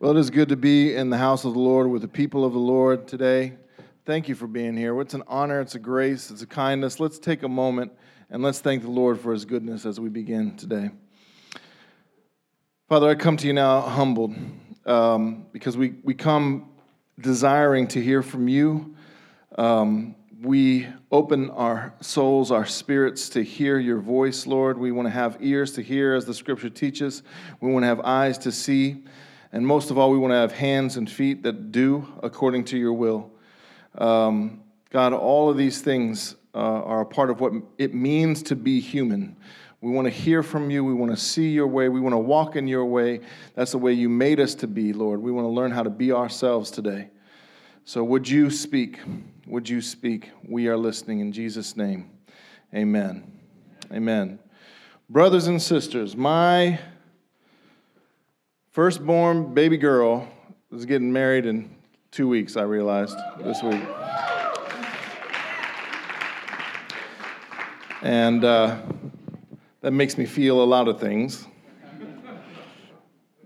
[0.00, 2.44] Well, it is good to be in the house of the Lord with the people
[2.44, 3.54] of the Lord today.
[4.06, 5.00] Thank you for being here.
[5.00, 7.00] It's an honor, it's a grace, it's a kindness.
[7.00, 7.90] Let's take a moment
[8.30, 10.90] and let's thank the Lord for his goodness as we begin today.
[12.88, 14.36] Father, I come to you now humbled
[14.86, 16.68] um, because we, we come
[17.20, 18.94] desiring to hear from you.
[19.58, 24.78] Um, we open our souls, our spirits to hear your voice, Lord.
[24.78, 27.24] We want to have ears to hear as the scripture teaches.
[27.60, 29.02] We want to have eyes to see.
[29.52, 32.78] And most of all, we want to have hands and feet that do according to
[32.78, 33.30] your will.
[33.96, 38.56] Um, God, all of these things uh, are a part of what it means to
[38.56, 39.36] be human.
[39.80, 40.84] We want to hear from you.
[40.84, 41.88] We want to see your way.
[41.88, 43.20] We want to walk in your way.
[43.54, 45.22] That's the way you made us to be, Lord.
[45.22, 47.10] We want to learn how to be ourselves today.
[47.84, 48.98] So, would you speak?
[49.46, 50.30] Would you speak?
[50.46, 52.10] We are listening in Jesus' name.
[52.74, 53.32] Amen.
[53.92, 54.40] Amen.
[55.08, 56.78] Brothers and sisters, my
[58.70, 60.28] firstborn baby girl
[60.72, 61.74] is getting married in
[62.10, 63.82] two weeks, I realized this week.
[68.02, 68.78] And uh,
[69.80, 71.46] that makes me feel a lot of things.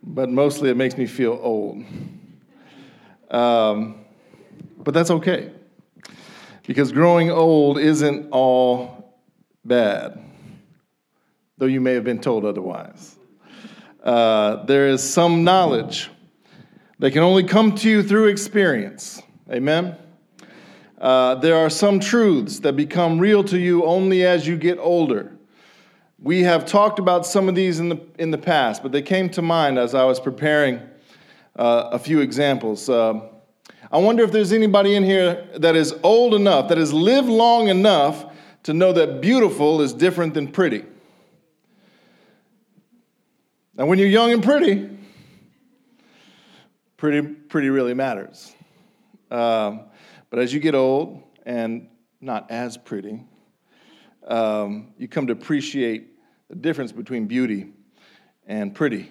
[0.03, 1.85] But mostly it makes me feel old.
[3.31, 4.05] Um,
[4.79, 5.53] but that's okay.
[6.67, 9.19] Because growing old isn't all
[9.65, 10.23] bad,
[11.57, 13.17] though you may have been told otherwise.
[14.03, 16.11] Uh, there is some knowledge
[16.99, 19.23] that can only come to you through experience.
[19.51, 19.97] Amen?
[21.01, 25.33] Uh, there are some truths that become real to you only as you get older.
[26.21, 29.29] We have talked about some of these in the, in the past, but they came
[29.31, 30.81] to mind as I was preparing
[31.57, 32.89] uh, a few examples.
[32.89, 33.21] Uh,
[33.91, 37.69] I wonder if there's anybody in here that is old enough, that has lived long
[37.69, 38.27] enough
[38.63, 40.85] to know that beautiful is different than pretty.
[43.75, 44.87] Now, when you're young and pretty,
[46.99, 48.55] pretty, pretty really matters.
[49.31, 49.85] Um,
[50.29, 51.89] but as you get old and
[52.21, 53.25] not as pretty,
[54.29, 56.11] um, you come to appreciate
[56.51, 57.73] the difference between beauty
[58.47, 59.11] and pretty.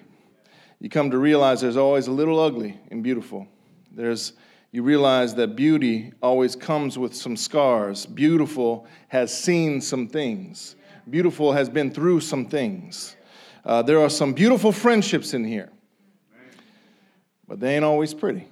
[0.78, 3.48] You come to realize there's always a little ugly and beautiful.
[3.90, 4.34] There's,
[4.70, 8.06] you realize that beauty always comes with some scars.
[8.06, 10.76] Beautiful has seen some things.
[11.10, 13.16] Beautiful has been through some things.
[13.64, 15.70] Uh, there are some beautiful friendships in here,
[17.46, 18.48] but they ain't always pretty.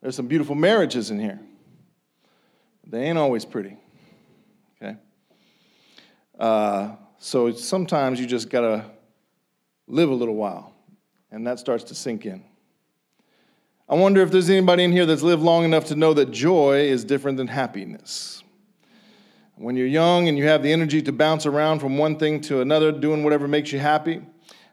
[0.00, 1.40] There's some beautiful marriages in here.
[2.86, 3.76] They ain't always pretty.
[4.76, 4.96] Okay?
[6.38, 8.84] Uh, so sometimes you just got to
[9.86, 10.74] live a little while,
[11.30, 12.44] and that starts to sink in.
[13.88, 16.80] I wonder if there's anybody in here that's lived long enough to know that joy
[16.80, 18.41] is different than happiness.
[19.62, 22.62] When you're young and you have the energy to bounce around from one thing to
[22.62, 24.20] another, doing whatever makes you happy,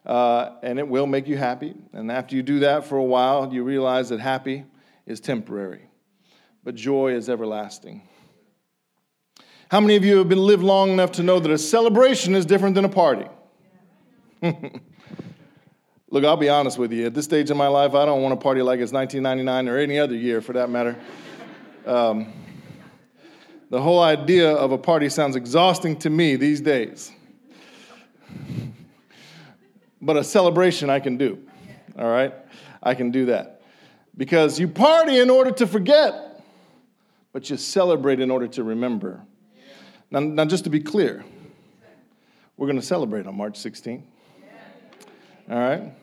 [0.03, 1.75] uh, and it will make you happy.
[1.93, 4.65] And after you do that for a while, you realize that happy
[5.05, 5.91] is temporary,
[6.63, 8.01] but joy is everlasting.
[9.69, 12.47] How many of you have been lived long enough to know that a celebration is
[12.47, 13.27] different than a party?
[14.41, 17.05] Look, I'll be honest with you.
[17.05, 19.77] At this stage in my life, I don't want to party like it's 1999 or
[19.77, 20.95] any other year for that matter.
[21.85, 22.33] Um,
[23.69, 27.11] the whole idea of a party sounds exhausting to me these days.
[30.01, 31.39] But a celebration I can do,
[31.97, 32.33] all right?
[32.81, 33.61] I can do that.
[34.17, 36.41] Because you party in order to forget,
[37.31, 39.21] but you celebrate in order to remember.
[40.09, 41.23] Now, now just to be clear,
[42.57, 44.03] we're going to celebrate on March 16th.
[45.49, 45.93] All right?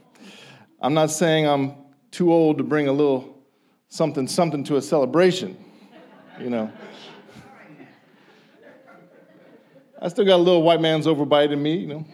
[0.81, 1.75] I'm not saying I'm
[2.10, 3.43] too old to bring a little
[3.88, 5.56] something, something to a celebration,
[6.41, 6.71] you know.
[10.01, 12.05] I still got a little white man's overbite in me, you know.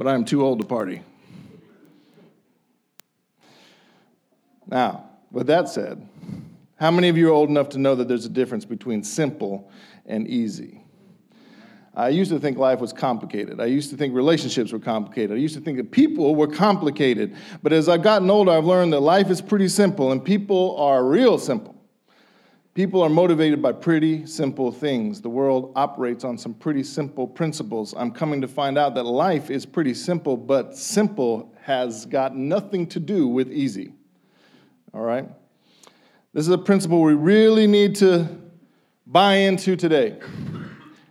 [0.00, 1.02] but I am too old to party.
[4.66, 6.08] Now, with that said,
[6.76, 9.70] how many of you are old enough to know that there's a difference between simple
[10.06, 10.82] and easy?
[11.94, 13.60] I used to think life was complicated.
[13.60, 15.32] I used to think relationships were complicated.
[15.36, 17.36] I used to think that people were complicated.
[17.62, 21.04] But as I've gotten older, I've learned that life is pretty simple and people are
[21.04, 21.76] real simple.
[22.74, 25.20] People are motivated by pretty simple things.
[25.20, 27.92] The world operates on some pretty simple principles.
[27.96, 32.86] I'm coming to find out that life is pretty simple, but simple has got nothing
[32.86, 33.92] to do with easy.
[34.94, 35.28] All right?
[36.32, 38.28] This is a principle we really need to
[39.04, 40.20] buy into today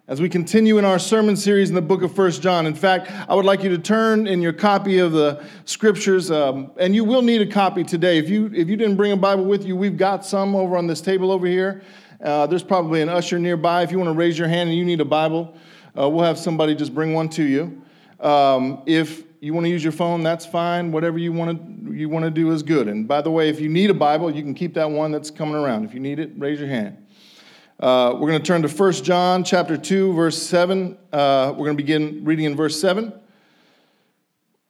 [0.09, 2.65] as we continue in our sermon series in the book of First John.
[2.65, 6.71] In fact, I would like you to turn in your copy of the scriptures, um,
[6.77, 8.17] and you will need a copy today.
[8.17, 10.87] If you, if you didn't bring a Bible with you, we've got some over on
[10.87, 11.83] this table over here.
[12.23, 13.83] Uh, there's probably an usher nearby.
[13.83, 15.55] If you want to raise your hand and you need a Bible,
[15.95, 17.79] uh, we'll have somebody just bring one to you.
[18.19, 20.91] Um, if you want to use your phone, that's fine.
[20.91, 22.87] Whatever you want to you want to do is good.
[22.87, 25.29] And by the way, if you need a Bible, you can keep that one that's
[25.29, 25.85] coming around.
[25.85, 26.97] If you need it, raise your hand.
[27.79, 30.97] Uh, we're going to turn to 1 John chapter 2, verse 7.
[31.13, 33.13] Uh, we're going to begin reading in verse 7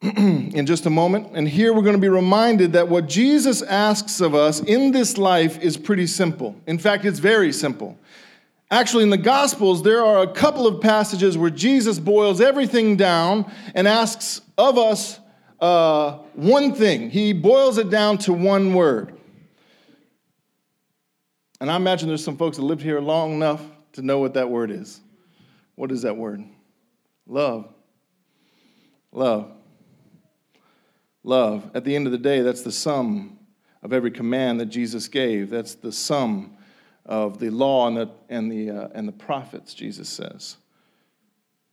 [0.00, 1.26] in just a moment.
[1.34, 5.18] And here we're going to be reminded that what Jesus asks of us in this
[5.18, 6.54] life is pretty simple.
[6.68, 7.98] In fact, it's very simple.
[8.70, 13.50] Actually, in the Gospels, there are a couple of passages where Jesus boils everything down
[13.74, 15.18] and asks of us
[15.58, 17.10] uh, one thing.
[17.10, 19.16] He boils it down to one word.
[21.60, 23.62] And I imagine there's some folks that lived here long enough
[23.92, 25.00] to know what that word is.
[25.74, 26.44] What is that word?
[27.26, 27.68] Love.
[29.12, 29.52] Love.
[31.22, 31.70] Love.
[31.74, 33.38] At the end of the day, that's the sum
[33.82, 35.50] of every command that Jesus gave.
[35.50, 36.56] That's the sum
[37.04, 40.56] of the law and the, and the, uh, and the prophets, Jesus says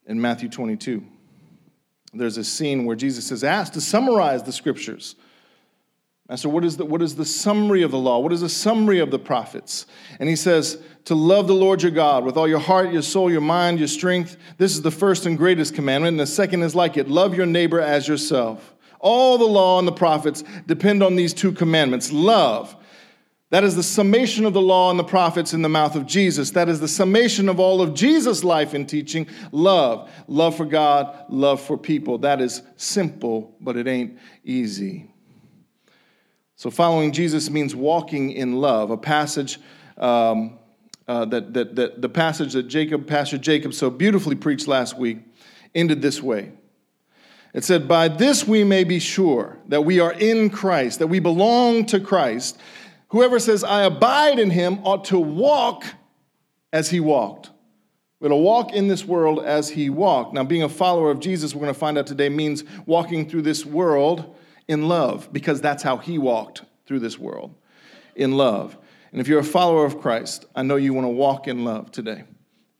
[0.08, 1.04] in Matthew 22.
[2.14, 5.16] There's a scene where Jesus is asked to summarize the scriptures.
[6.30, 8.20] Master, what is, the, what is the summary of the law?
[8.20, 9.86] What is the summary of the prophets?
[10.20, 13.32] And he says, To love the Lord your God with all your heart, your soul,
[13.32, 14.36] your mind, your strength.
[14.58, 16.14] This is the first and greatest commandment.
[16.14, 18.76] And the second is like it love your neighbor as yourself.
[19.00, 22.76] All the law and the prophets depend on these two commandments love.
[23.50, 26.52] That is the summation of the law and the prophets in the mouth of Jesus.
[26.52, 30.12] That is the summation of all of Jesus' life and teaching love.
[30.28, 32.18] Love for God, love for people.
[32.18, 35.10] That is simple, but it ain't easy.
[36.58, 39.60] So, following Jesus means walking in love, a passage
[39.96, 40.58] um,
[41.08, 45.20] uh, that, that, that the passage that Jacob, Pastor Jacob, so beautifully preached last week
[45.76, 46.52] ended this way.
[47.54, 51.20] It said, By this we may be sure that we are in Christ, that we
[51.20, 52.60] belong to Christ.
[53.10, 55.86] Whoever says, I abide in him, ought to walk
[56.74, 57.52] as he walked.
[58.20, 60.34] We're going to walk in this world as he walked.
[60.34, 63.44] Now, being a follower of Jesus, we're going to find out today, means walking through
[63.44, 64.36] this world
[64.68, 67.56] in love, because that's how he walked through this world
[68.16, 68.78] in love.
[69.12, 71.92] And if you're a follower of Christ, I know you want to walk in love
[71.92, 72.24] today.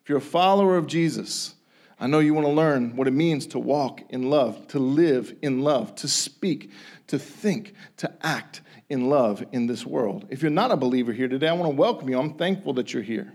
[0.02, 1.56] If you're a follower of Jesus,
[2.00, 5.34] I know you want to learn what it means to walk in love, to live
[5.42, 6.72] in love, to speak,
[7.08, 10.28] to think, to act in love in this world.
[10.30, 12.20] If you're not a believer here today, I want to welcome you.
[12.20, 13.34] I'm thankful that you're here.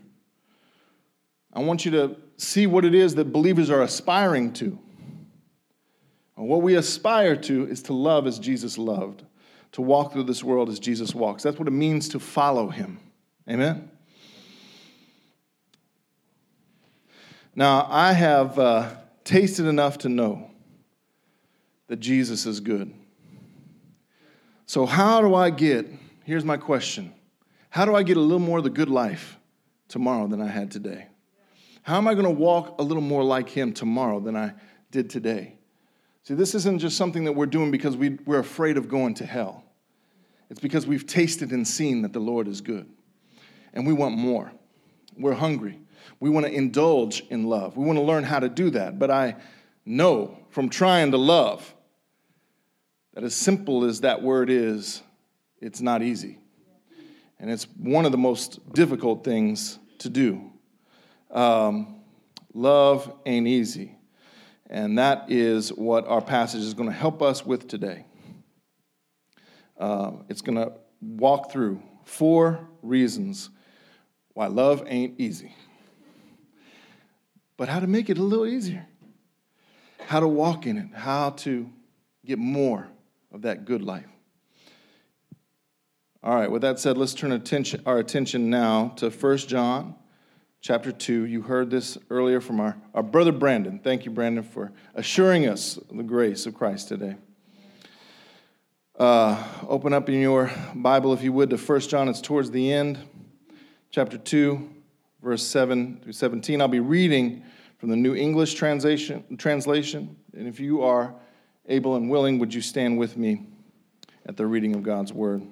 [1.53, 4.79] I want you to see what it is that believers are aspiring to.
[6.43, 9.23] And what we aspire to is to love as Jesus loved,
[9.71, 11.45] to walk through this world as Jesus walks.
[11.45, 12.99] That's what it means to follow him.
[13.49, 13.89] Amen?
[17.55, 18.91] Now, I have uh,
[19.23, 20.51] tasted enough to know
[21.87, 22.93] that Jesus is good.
[24.67, 25.87] So, how do I get,
[26.25, 27.15] here's my question
[27.71, 29.39] how do I get a little more of the good life
[29.87, 31.07] tomorrow than I had today?
[31.85, 34.55] How am I going to walk a little more like him tomorrow than I
[34.91, 35.55] did today?
[36.25, 39.27] See, this isn't just something that we're doing because we, we're afraid of going to
[39.27, 39.65] hell.
[40.51, 42.89] It's because we've tasted and seen that the Lord is good.
[43.73, 44.53] And we want more.
[45.17, 45.81] We're hungry.
[46.21, 47.77] We want to indulge in love.
[47.77, 48.99] We want to learn how to do that.
[48.99, 49.37] But I
[49.85, 51.75] know from trying to love
[53.15, 55.03] that as simple as that word is,
[55.61, 56.39] it's not easy.
[57.41, 60.53] And it's one of the most difficult things to do.
[61.31, 62.03] Um,
[62.55, 63.97] love ain't easy.
[64.73, 68.07] And that is what our passage is going to help us with today.
[69.79, 73.51] Uh, it's going to walk through four reasons
[74.33, 75.55] why love ain't easy,
[77.59, 78.87] but how to make it a little easier,
[80.07, 81.69] how to walk in it, how to
[82.25, 82.89] get more
[83.31, 84.09] of that good life.
[86.23, 89.97] All right, with that said, let's turn attention, our attention now to 1 John
[90.63, 91.27] chapter 2.
[91.27, 93.81] You heard this earlier from our, our brother Brandon.
[93.81, 97.17] Thank you, Brandon, for assuring us the grace of Christ today.
[98.97, 102.09] Uh, open up in your Bible, if you would, to 1 John.
[102.09, 103.01] It's towards the end,
[103.91, 104.71] chapter 2,
[105.21, 106.61] verse 7 through 17.
[106.61, 107.43] I'll be reading
[107.79, 109.37] from the New English translation.
[109.37, 110.17] translation.
[110.33, 111.13] And if you are
[111.67, 113.47] able and willing, would you stand with me
[114.27, 115.43] at the reading of God's word?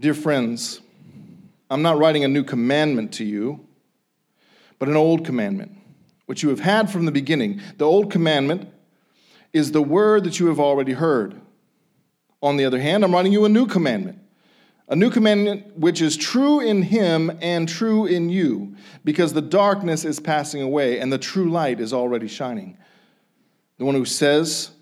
[0.00, 0.80] Dear friends,
[1.72, 3.66] I'm not writing a new commandment to you,
[4.78, 5.72] but an old commandment,
[6.26, 7.62] which you have had from the beginning.
[7.78, 8.68] The old commandment
[9.54, 11.40] is the word that you have already heard.
[12.42, 14.18] On the other hand, I'm writing you a new commandment,
[14.86, 20.04] a new commandment which is true in him and true in you, because the darkness
[20.04, 22.76] is passing away and the true light is already shining.
[23.78, 24.72] The one who says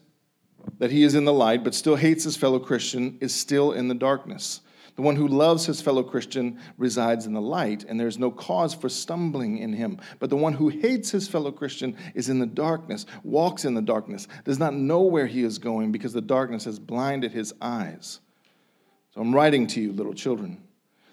[0.81, 3.87] that he is in the light but still hates his fellow Christian is still in
[3.87, 4.63] the darkness.
[4.97, 8.75] The one who loves his fellow Christian resides in the light, and there's no cause
[8.75, 9.99] for stumbling in him.
[10.19, 13.83] But the one who hates his fellow Christian is in the darkness, walks in the
[13.83, 18.21] darkness, does not know where he is going because the darkness has blinded his eyes.
[19.15, 20.63] So I'm writing to you, little children,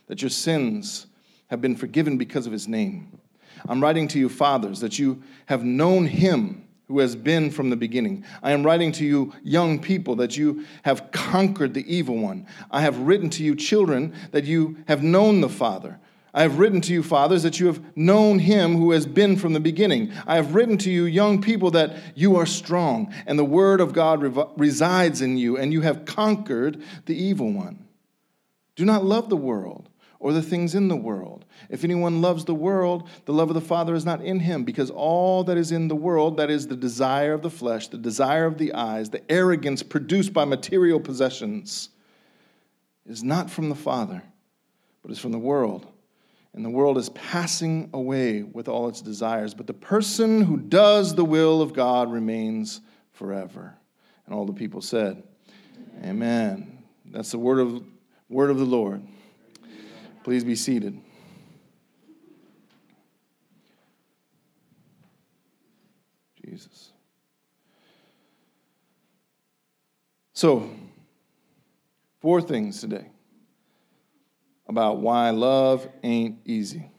[0.08, 1.08] that your sins
[1.48, 3.20] have been forgiven because of his name.
[3.68, 7.76] I'm writing to you, fathers, that you have known him who has been from the
[7.76, 8.24] beginning.
[8.42, 12.48] I am writing to you, young people, that you have conquered the evil one.
[12.72, 16.00] I have written to you, children, that you have known the Father.
[16.34, 19.54] I have written to you, fathers, that you have known him who has been from
[19.54, 20.14] the beginning.
[20.28, 23.92] I have written to you, young people, that you are strong, and the word of
[23.92, 24.22] God
[24.58, 27.86] resides in you, and you have conquered the evil one.
[28.76, 31.46] Do not love the world or the things in the world.
[31.70, 34.90] If anyone loves the world, the love of the Father is not in him, because
[34.90, 38.46] all that is in the world, that is the desire of the flesh, the desire
[38.46, 41.90] of the eyes, the arrogance produced by material possessions,
[43.06, 44.24] is not from the Father,
[45.02, 45.88] but is from the world.
[46.54, 51.14] And the world is passing away with all its desires, but the person who does
[51.14, 52.82] the will of God remains
[53.14, 53.76] forever.
[54.26, 55.22] And all the people said,
[56.00, 56.10] Amen.
[56.10, 56.84] Amen.
[57.06, 57.84] That's the word of,
[58.28, 59.02] word of the Lord.
[60.28, 61.00] Please be seated.
[66.46, 66.92] Jesus.
[70.34, 70.70] So,
[72.20, 73.06] four things today
[74.68, 76.92] about why love ain't easy.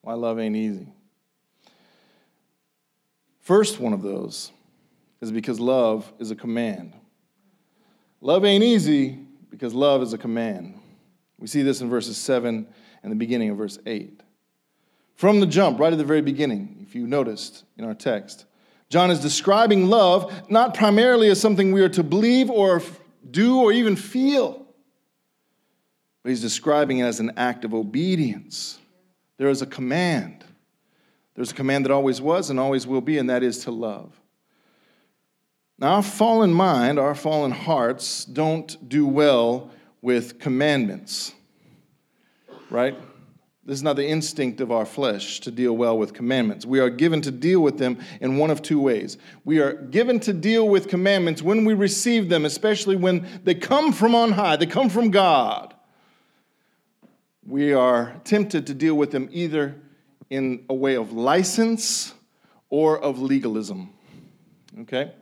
[0.00, 0.88] Why love ain't easy.
[3.38, 4.50] First one of those
[5.20, 6.92] is because love is a command.
[8.20, 9.16] Love ain't easy
[9.48, 10.79] because love is a command.
[11.40, 12.66] We see this in verses 7
[13.02, 14.22] and the beginning of verse 8.
[15.14, 18.44] From the jump, right at the very beginning, if you noticed in our text,
[18.88, 22.82] John is describing love not primarily as something we are to believe or
[23.30, 24.66] do or even feel,
[26.22, 28.78] but he's describing it as an act of obedience.
[29.38, 30.44] There is a command.
[31.34, 34.20] There's a command that always was and always will be, and that is to love.
[35.78, 39.70] Now, our fallen mind, our fallen hearts don't do well
[40.02, 41.34] with commandments,
[42.70, 42.96] right?
[43.64, 46.64] This is not the instinct of our flesh to deal well with commandments.
[46.64, 49.18] We are given to deal with them in one of two ways.
[49.44, 53.92] We are given to deal with commandments when we receive them, especially when they come
[53.92, 55.74] from on high, they come from God.
[57.46, 59.76] We are tempted to deal with them either
[60.30, 62.14] in a way of license
[62.70, 63.90] or of legalism.
[64.80, 65.12] Okay?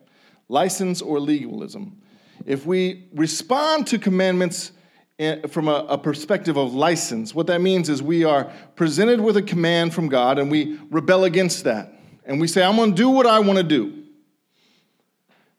[0.49, 2.01] License or legalism.
[2.49, 4.73] If we respond to commandments
[5.19, 9.37] eh, from a, a, perspective of license, what that means is we are presented with
[9.37, 11.93] a command from God and we rebel against that.
[12.25, 14.03] And we say, I'm going to do what I want to do.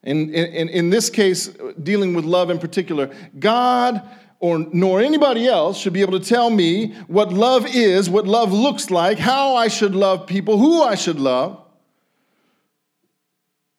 [0.01, 4.01] In, in, in this case, uh, dealing with love in particular, God
[4.39, 8.51] or nor anybody else should be able to tell me what love is, what love
[8.51, 11.61] looks like, how I should love people, who I should love.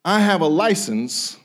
[0.05, 1.37] I have a license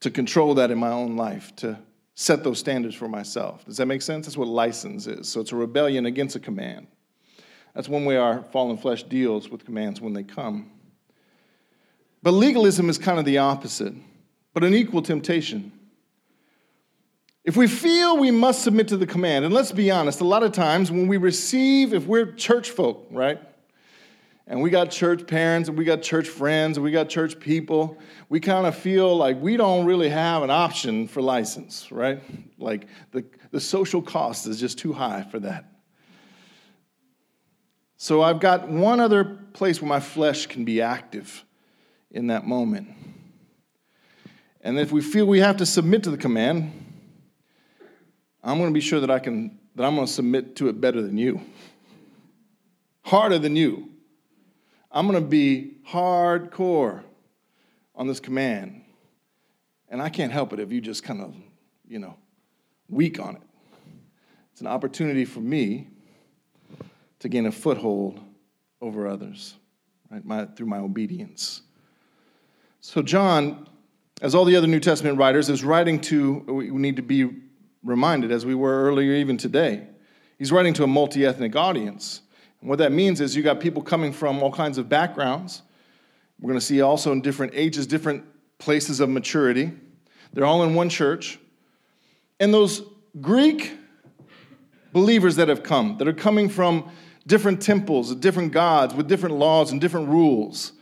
[0.00, 1.78] to control that in my own life, to
[2.14, 3.64] set those standards for myself.
[3.64, 4.26] Does that make sense?
[4.26, 5.28] That's what license is.
[5.28, 6.86] So it's a rebellion against a command.
[7.74, 10.70] That's one way our fallen flesh deals with commands when they come.
[12.22, 13.94] But legalism is kind of the opposite,
[14.52, 15.72] but an equal temptation.
[17.44, 20.42] If we feel we must submit to the command, and let's be honest, a lot
[20.42, 23.40] of times when we receive, if we're church folk, right?
[24.48, 27.98] And we got church parents and we got church friends and we got church people,
[28.30, 32.22] we kind of feel like we don't really have an option for license, right?
[32.58, 35.66] Like the, the social cost is just too high for that.
[37.98, 41.44] So I've got one other place where my flesh can be active
[42.10, 42.88] in that moment.
[44.62, 46.72] And if we feel we have to submit to the command,
[48.42, 50.80] I'm going to be sure that I can that I'm going to submit to it
[50.80, 51.40] better than you.
[53.02, 53.90] Harder than you.
[54.90, 57.02] I'm going to be hardcore
[57.94, 58.82] on this command.
[59.88, 61.34] And I can't help it if you just kind of,
[61.86, 62.16] you know,
[62.88, 63.42] weak on it.
[64.52, 65.88] It's an opportunity for me
[67.20, 68.20] to gain a foothold
[68.80, 69.54] over others,
[70.10, 71.62] right, my, through my obedience.
[72.80, 73.68] So, John,
[74.22, 77.30] as all the other New Testament writers, is writing to, we need to be
[77.82, 79.86] reminded, as we were earlier, even today,
[80.38, 82.22] he's writing to a multi ethnic audience.
[82.60, 85.62] And what that means is you got people coming from all kinds of backgrounds.
[86.40, 88.24] We're going to see also in different ages, different
[88.58, 89.72] places of maturity.
[90.32, 91.38] They're all in one church.
[92.40, 92.82] And those
[93.20, 93.72] Greek
[94.92, 96.90] believers that have come, that are coming from
[97.26, 100.72] different temples, different gods, with different laws and different rules,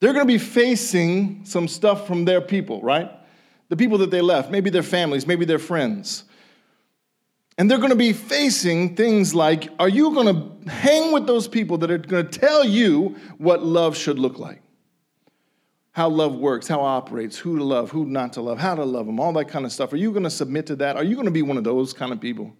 [0.00, 3.10] they're going to be facing some stuff from their people, right?
[3.68, 6.24] The people that they left, maybe their families, maybe their friends.
[7.62, 11.46] And they're going to be facing things like are you going to hang with those
[11.46, 14.60] people that are going to tell you what love should look like?
[15.92, 19.06] How love works, how operates, who to love, who not to love, how to love
[19.06, 19.92] them, all that kind of stuff.
[19.92, 20.96] Are you going to submit to that?
[20.96, 22.52] Are you going to be one of those kind of people?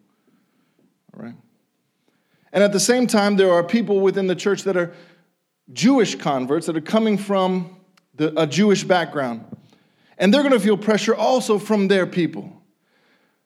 [1.17, 1.35] All right.
[2.53, 4.95] And at the same time, there are people within the church that are
[5.73, 7.77] Jewish converts that are coming from
[8.15, 9.45] the, a Jewish background.
[10.17, 12.62] And they're going to feel pressure also from their people.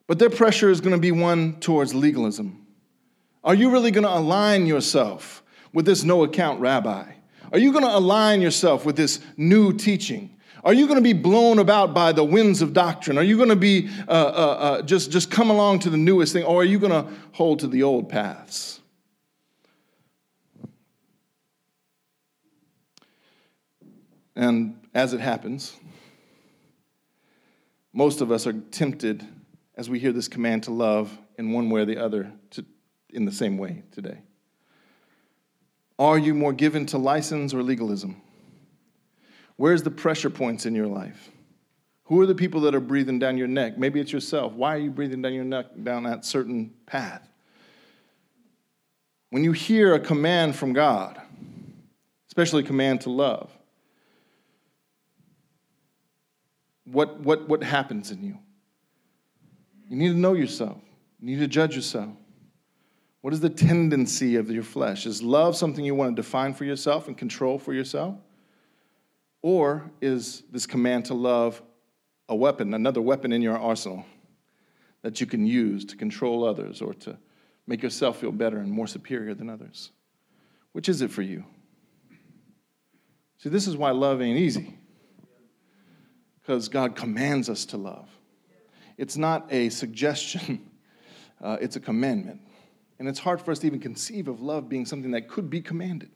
[0.06, 2.66] But their pressure is going to be one towards legalism.
[3.42, 7.12] Are you really going to align yourself with this no account rabbi?
[7.52, 10.36] Are you going to align yourself with this new teaching?
[10.64, 13.18] Are you going to be blown about by the winds of doctrine?
[13.18, 16.32] Are you going to be uh, uh, uh, just, just come along to the newest
[16.32, 16.44] thing?
[16.44, 18.80] Or are you going to hold to the old paths?
[24.34, 25.74] And as it happens,
[27.92, 29.26] most of us are tempted
[29.76, 32.64] as we hear this command to love in one way or the other to,
[33.10, 34.18] in the same way today.
[35.98, 38.20] Are you more given to license or legalism?
[39.56, 41.30] Where's the pressure points in your life?
[42.04, 43.78] Who are the people that are breathing down your neck?
[43.78, 44.52] Maybe it's yourself.
[44.52, 47.26] Why are you breathing down your neck down that certain path?
[49.30, 51.20] When you hear a command from God,
[52.28, 53.50] especially a command to love,
[56.84, 58.38] what, what, what happens in you?
[59.88, 60.78] You need to know yourself.
[61.20, 62.10] You need to judge yourself.
[63.20, 65.06] What is the tendency of your flesh?
[65.06, 68.16] Is love something you want to define for yourself and control for yourself?
[69.42, 71.62] Or is this command to love
[72.28, 74.04] a weapon, another weapon in your arsenal
[75.02, 77.16] that you can use to control others or to
[77.66, 79.90] make yourself feel better and more superior than others?
[80.72, 81.44] Which is it for you?
[83.38, 84.78] See, this is why love ain't easy.
[86.40, 88.08] Because God commands us to love.
[88.98, 90.70] It's not a suggestion,
[91.42, 92.40] uh, it's a commandment.
[92.98, 95.60] And it's hard for us to even conceive of love being something that could be
[95.60, 96.10] commanded.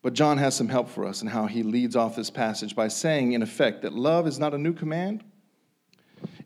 [0.00, 2.86] But John has some help for us in how he leads off this passage by
[2.86, 5.24] saying, in effect, that love is not a new command,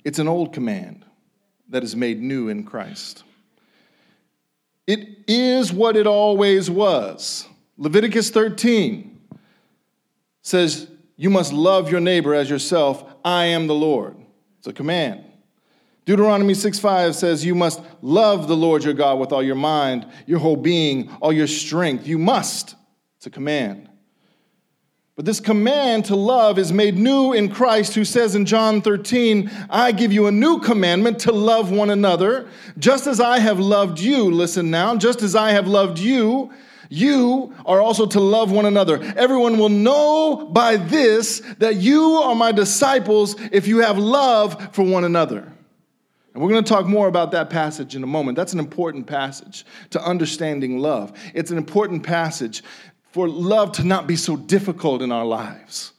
[0.03, 1.05] it's an old command
[1.68, 3.25] that is made new in Christ.
[4.87, 7.46] It is what it always was.
[7.77, 9.20] Leviticus 13
[10.42, 10.89] says,
[11.20, 13.04] You must love your neighbor as yourself.
[13.22, 14.16] I am the Lord.
[14.56, 15.22] It's a command.
[16.06, 20.06] Deuteronomy 6 5 says, You must love the Lord your God with all your mind,
[20.24, 22.06] your whole being, all your strength.
[22.06, 22.74] You must.
[23.18, 23.90] It's a command.
[25.14, 29.50] But this command to love is made new in Christ, who says in John 13,
[29.68, 34.00] I give you a new commandment to love one another, just as I have loved
[34.00, 34.30] you.
[34.30, 36.50] Listen now, just as I have loved you,
[36.92, 39.00] you are also to love one another.
[39.16, 44.85] Everyone will know by this that you are my disciples if you have love for
[44.85, 45.50] one another.
[46.35, 48.37] And we're going to talk more about that passage in a moment.
[48.37, 51.12] That's an important passage to understanding love.
[51.33, 52.64] It's an important passage
[53.12, 55.92] for love to not be so difficult in our lives.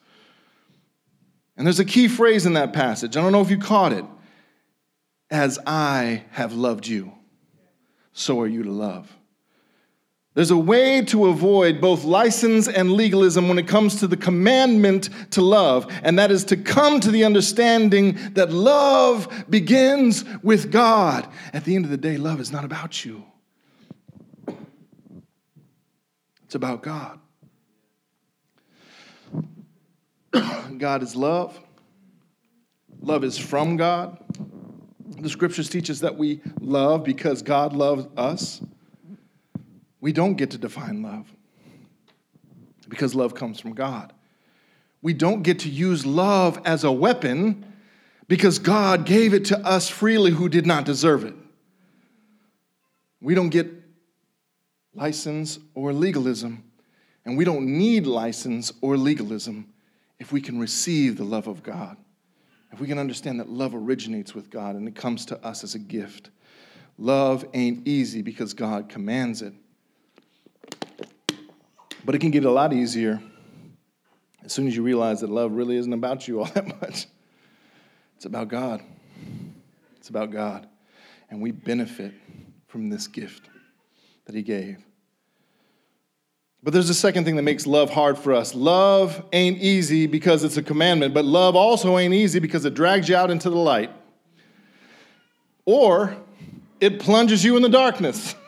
[1.56, 3.16] And there's a key phrase in that passage.
[3.16, 4.04] I don't know if you caught it.
[5.30, 7.14] As I have loved you,
[8.12, 9.10] so are you to love.
[10.34, 15.10] There's a way to avoid both license and legalism when it comes to the commandment
[15.32, 21.28] to love, and that is to come to the understanding that love begins with God.
[21.52, 23.26] At the end of the day, love is not about you,
[26.46, 27.20] it's about God.
[30.78, 31.60] God is love.
[33.02, 34.18] Love is from God.
[35.20, 38.62] The scriptures teach us that we love because God loves us.
[40.02, 41.32] We don't get to define love
[42.90, 44.12] because love comes from God.
[45.02, 47.66] We don't get to use love as a weapon
[48.28, 51.36] because God gave it to us freely who did not deserve it.
[53.22, 53.72] We don't get
[54.94, 56.64] license or legalism,
[57.26, 59.72] and we don't need license or legalism
[60.20, 61.98] if we can receive the love of God,
[62.72, 65.76] if we can understand that love originates with God and it comes to us as
[65.76, 66.30] a gift.
[66.98, 69.54] Love ain't easy because God commands it.
[72.04, 73.22] But it can get a lot easier
[74.44, 77.08] as soon as you realize that love really isn't about you all that much.
[78.16, 78.82] It's about God.
[79.98, 80.68] It's about God.
[81.30, 82.14] And we benefit
[82.68, 83.50] from this gift
[84.26, 84.84] that He gave.
[86.64, 88.54] But there's a second thing that makes love hard for us.
[88.54, 93.10] Love ain't easy because it's a commandment, but love also ain't easy because it drags
[93.10, 93.90] you out into the light.
[95.66, 96.16] Or
[96.80, 98.36] it plunges you in the darkness.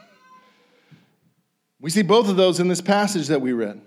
[1.84, 3.82] We see both of those in this passage that we read.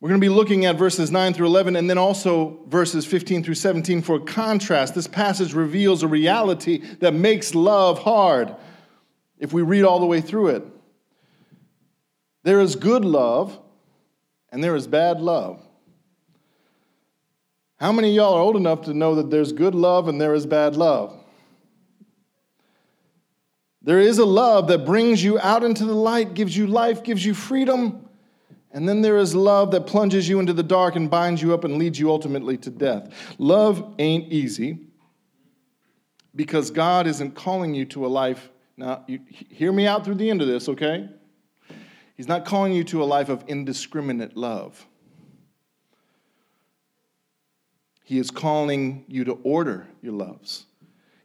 [0.00, 3.44] We're going to be looking at verses 9 through 11 and then also verses 15
[3.44, 4.96] through 17 for contrast.
[4.96, 8.56] This passage reveals a reality that makes love hard
[9.38, 10.64] if we read all the way through it.
[12.42, 13.56] There is good love
[14.50, 15.62] and there is bad love.
[17.76, 20.34] How many of y'all are old enough to know that there's good love and there
[20.34, 21.16] is bad love?
[23.86, 27.24] There is a love that brings you out into the light, gives you life, gives
[27.24, 28.08] you freedom.
[28.72, 31.62] And then there is love that plunges you into the dark and binds you up
[31.62, 33.14] and leads you ultimately to death.
[33.38, 34.80] Love ain't easy
[36.34, 38.50] because God isn't calling you to a life.
[38.76, 41.08] Now, you, hear me out through the end of this, okay?
[42.16, 44.84] He's not calling you to a life of indiscriminate love.
[48.02, 50.66] He is calling you to order your loves.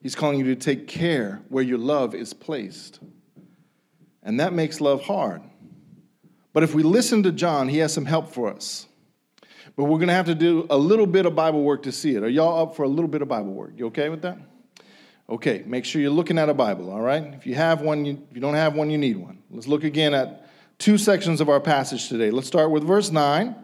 [0.02, 3.00] He's calling you to take care where your love is placed.
[4.24, 5.42] And that makes love hard.
[6.54, 8.88] But if we listen to John, he has some help for us.
[9.76, 12.16] But we're going to have to do a little bit of Bible work to see
[12.16, 12.24] it.
[12.24, 13.74] Are y'all up for a little bit of Bible work?
[13.76, 14.38] You okay with that?
[15.30, 17.34] Okay, make sure you're looking at a Bible, all right?
[17.36, 19.42] If you have one, you, if you don't have one, you need one.
[19.50, 22.32] Let's look again at two sections of our passage today.
[22.32, 23.56] Let's start with verse 9.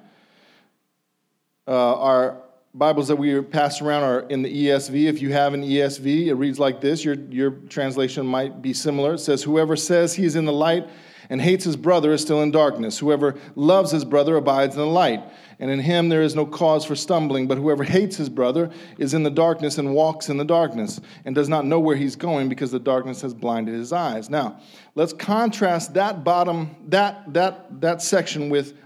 [1.67, 2.41] Uh, our
[2.73, 5.05] Bibles that we pass around are in the ESV.
[5.05, 7.03] If you have an ESV, it reads like this.
[7.03, 9.13] Your, your translation might be similar.
[9.15, 10.87] It says, Whoever says he is in the light
[11.29, 12.99] and hates his brother is still in darkness.
[12.99, 15.23] Whoever loves his brother abides in the light,
[15.59, 17.47] and in him there is no cause for stumbling.
[17.47, 21.33] But whoever hates his brother is in the darkness and walks in the darkness, and
[21.33, 24.29] does not know where he's going because the darkness has blinded his eyes.
[24.29, 24.59] Now,
[24.95, 28.77] let's contrast that bottom, that, that, that section with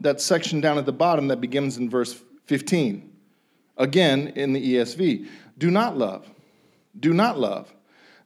[0.00, 3.09] that section down at the bottom that begins in verse 15.
[3.80, 5.26] Again, in the ESV.
[5.56, 6.28] Do not love.
[6.98, 7.72] Do not love.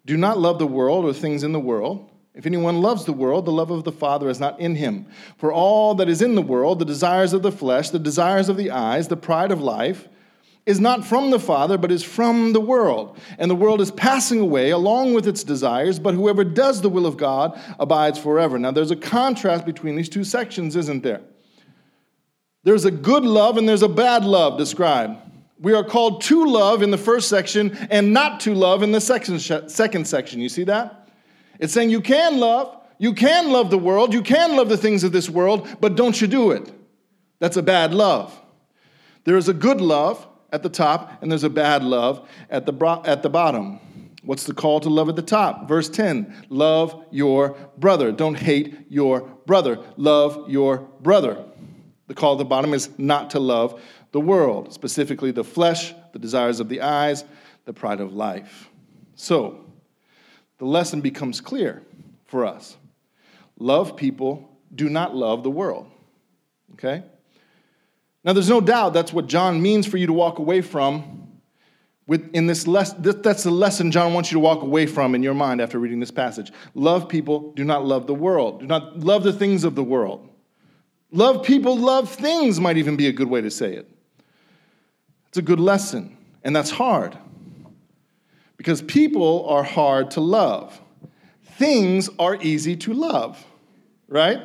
[0.04, 2.10] Do not love the world or things in the world.
[2.34, 5.06] If anyone loves the world, the love of the Father is not in him.
[5.36, 8.56] For all that is in the world, the desires of the flesh, the desires of
[8.56, 10.08] the eyes, the pride of life,
[10.66, 13.16] is not from the Father, but is from the world.
[13.38, 17.06] And the world is passing away along with its desires, but whoever does the will
[17.06, 18.58] of God abides forever.
[18.58, 21.20] Now, there's a contrast between these two sections, isn't there?
[22.64, 25.23] There's a good love and there's a bad love described.
[25.64, 29.00] We are called to love in the first section and not to love in the
[29.00, 30.40] second, section.
[30.40, 31.08] You see that?
[31.58, 35.04] It's saying you can love, you can love the world, you can love the things
[35.04, 36.70] of this world, but don't you do it.
[37.38, 38.38] That's a bad love.
[39.24, 42.72] There is a good love at the top, and there's a bad love at the,
[42.72, 43.80] bro- at the bottom.
[44.22, 45.66] What's the call to love at the top?
[45.66, 48.12] Verse 10 Love your brother.
[48.12, 49.78] Don't hate your brother.
[49.96, 51.42] Love your brother.
[52.06, 53.80] The call at the bottom is not to love
[54.14, 57.24] the world, specifically the flesh, the desires of the eyes,
[57.64, 58.70] the pride of life.
[59.16, 59.64] So,
[60.58, 61.82] the lesson becomes clear
[62.24, 62.76] for us.
[63.58, 65.90] Love people, do not love the world.
[66.74, 67.02] Okay?
[68.22, 71.40] Now, there's no doubt that's what John means for you to walk away from.
[72.06, 75.24] With, in this les- that's the lesson John wants you to walk away from in
[75.24, 76.52] your mind after reading this passage.
[76.76, 78.60] Love people, do not love the world.
[78.60, 80.28] Do not love the things of the world.
[81.10, 83.90] Love people, love things might even be a good way to say it.
[85.34, 87.18] It's a good lesson, and that's hard
[88.56, 90.80] because people are hard to love.
[91.58, 93.44] Things are easy to love,
[94.06, 94.40] right?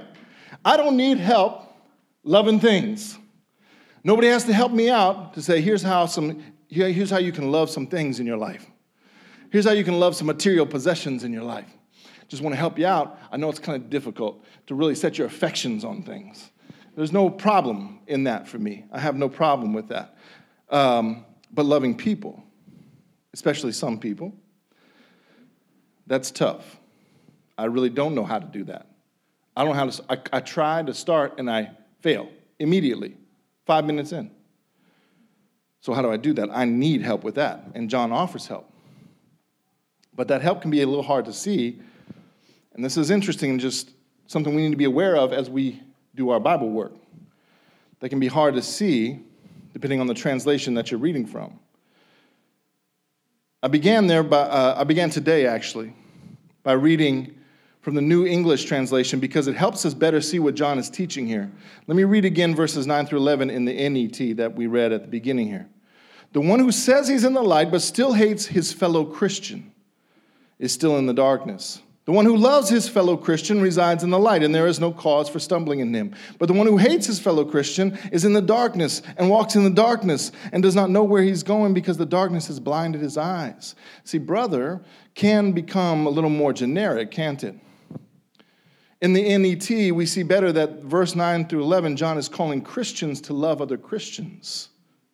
[0.65, 1.61] I don't need help
[2.23, 3.19] loving things.
[4.03, 7.51] Nobody has to help me out to say, here's how, some, here's how you can
[7.51, 8.65] love some things in your life.
[9.51, 11.69] Here's how you can love some material possessions in your life.
[12.29, 13.19] Just want to help you out.
[13.31, 16.49] I know it's kind of difficult to really set your affections on things.
[16.95, 18.85] There's no problem in that for me.
[18.91, 20.15] I have no problem with that.
[20.69, 22.43] Um, but loving people,
[23.33, 24.33] especially some people,
[26.07, 26.77] that's tough.
[27.57, 28.87] I really don't know how to do that.
[29.55, 32.29] I don't know how to, I, I try to start and I fail
[32.59, 33.17] immediately,
[33.65, 34.31] five minutes in.
[35.81, 36.49] So, how do I do that?
[36.51, 37.63] I need help with that.
[37.73, 38.69] And John offers help.
[40.15, 41.79] But that help can be a little hard to see.
[42.73, 43.91] And this is interesting and just
[44.27, 45.81] something we need to be aware of as we
[46.15, 46.93] do our Bible work.
[47.99, 49.21] That can be hard to see
[49.73, 51.59] depending on the translation that you're reading from.
[53.61, 55.93] I began there by, uh, I began today actually
[56.63, 57.35] by reading
[57.81, 61.27] from the New English translation because it helps us better see what John is teaching
[61.27, 61.49] here.
[61.87, 65.01] Let me read again verses 9 through 11 in the NET that we read at
[65.01, 65.67] the beginning here.
[66.31, 69.71] The one who says he's in the light but still hates his fellow Christian
[70.59, 71.81] is still in the darkness.
[72.09, 74.91] The one who loves his fellow Christian resides in the light, and there is no
[74.91, 76.15] cause for stumbling in him.
[76.39, 79.63] But the one who hates his fellow Christian is in the darkness and walks in
[79.63, 83.15] the darkness and does not know where he's going because the darkness has blinded his
[83.15, 83.75] eyes.
[84.05, 84.81] See, brother
[85.13, 87.53] can become a little more generic, can't it?
[89.01, 93.21] In the NET, we see better that verse 9 through 11, John is calling Christians
[93.21, 94.69] to love other Christians.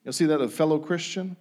[0.05, 1.35] You'll see that a fellow Christian?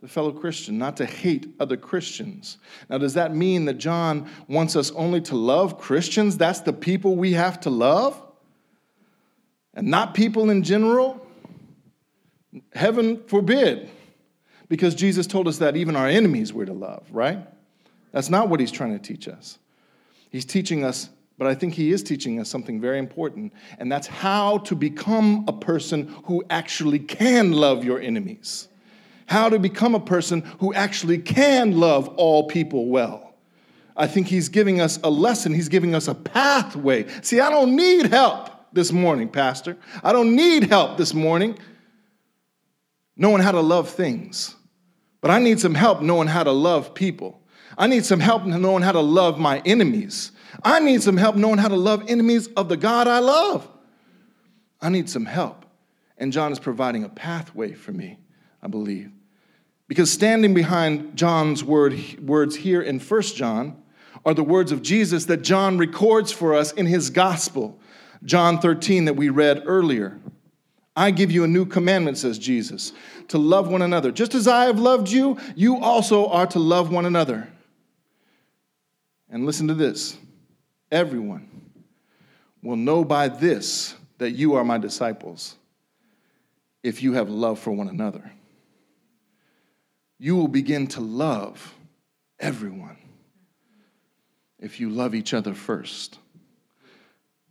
[0.00, 2.58] The fellow Christian, not to hate other Christians.
[2.90, 6.36] Now, does that mean that John wants us only to love Christians?
[6.36, 8.22] That's the people we have to love?
[9.72, 11.26] And not people in general?
[12.74, 13.88] Heaven forbid.
[14.68, 17.46] Because Jesus told us that even our enemies we're to love, right?
[18.12, 19.58] That's not what he's trying to teach us.
[20.30, 24.06] He's teaching us but I think he is teaching us something very important, and that's
[24.06, 28.68] how to become a person who actually can love your enemies.
[29.26, 33.34] How to become a person who actually can love all people well.
[33.96, 37.06] I think he's giving us a lesson, he's giving us a pathway.
[37.22, 39.76] See, I don't need help this morning, Pastor.
[40.04, 41.58] I don't need help this morning
[43.16, 44.54] knowing how to love things,
[45.22, 47.40] but I need some help knowing how to love people.
[47.78, 50.32] I need some help knowing how to love my enemies.
[50.62, 53.68] I need some help knowing how to love enemies of the God I love.
[54.80, 55.64] I need some help.
[56.18, 58.18] And John is providing a pathway for me,
[58.62, 59.10] I believe.
[59.88, 63.82] Because standing behind John's word, words here in 1 John
[64.24, 67.78] are the words of Jesus that John records for us in his gospel,
[68.24, 70.18] John 13, that we read earlier.
[70.96, 72.92] I give you a new commandment, says Jesus,
[73.28, 74.10] to love one another.
[74.10, 77.48] Just as I have loved you, you also are to love one another.
[79.30, 80.16] And listen to this
[80.90, 81.48] everyone
[82.62, 85.56] will know by this that you are my disciples
[86.82, 88.32] if you have love for one another.
[90.18, 91.74] You will begin to love
[92.38, 92.96] everyone
[94.58, 96.18] if you love each other first.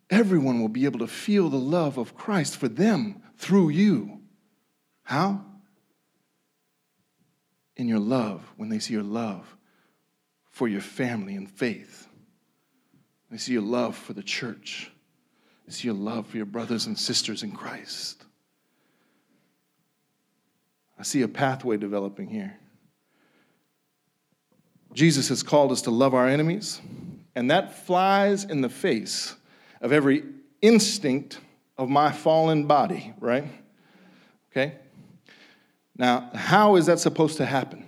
[0.09, 4.21] Everyone will be able to feel the love of Christ for them through you.
[5.03, 5.41] How?
[7.75, 9.55] In your love, when they see your love
[10.49, 12.07] for your family and faith.
[13.29, 14.89] they see your love for the church.
[15.65, 18.24] they see your love for your brothers and sisters in Christ.
[20.97, 22.57] I see a pathway developing here.
[24.93, 26.81] Jesus has called us to love our enemies,
[27.35, 29.35] and that flies in the face
[29.81, 30.23] of every
[30.61, 31.39] instinct
[31.77, 33.43] of my fallen body, right?
[34.51, 34.75] Okay?
[35.97, 37.85] Now, how is that supposed to happen?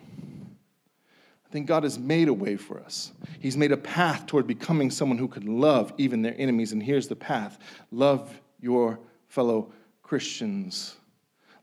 [1.46, 3.14] I think God has made a way for us.
[3.40, 6.74] He's made a path toward becoming someone who can love even their enemies.
[6.74, 7.58] And here's the path
[7.90, 9.72] love your fellow
[10.04, 10.98] Christians,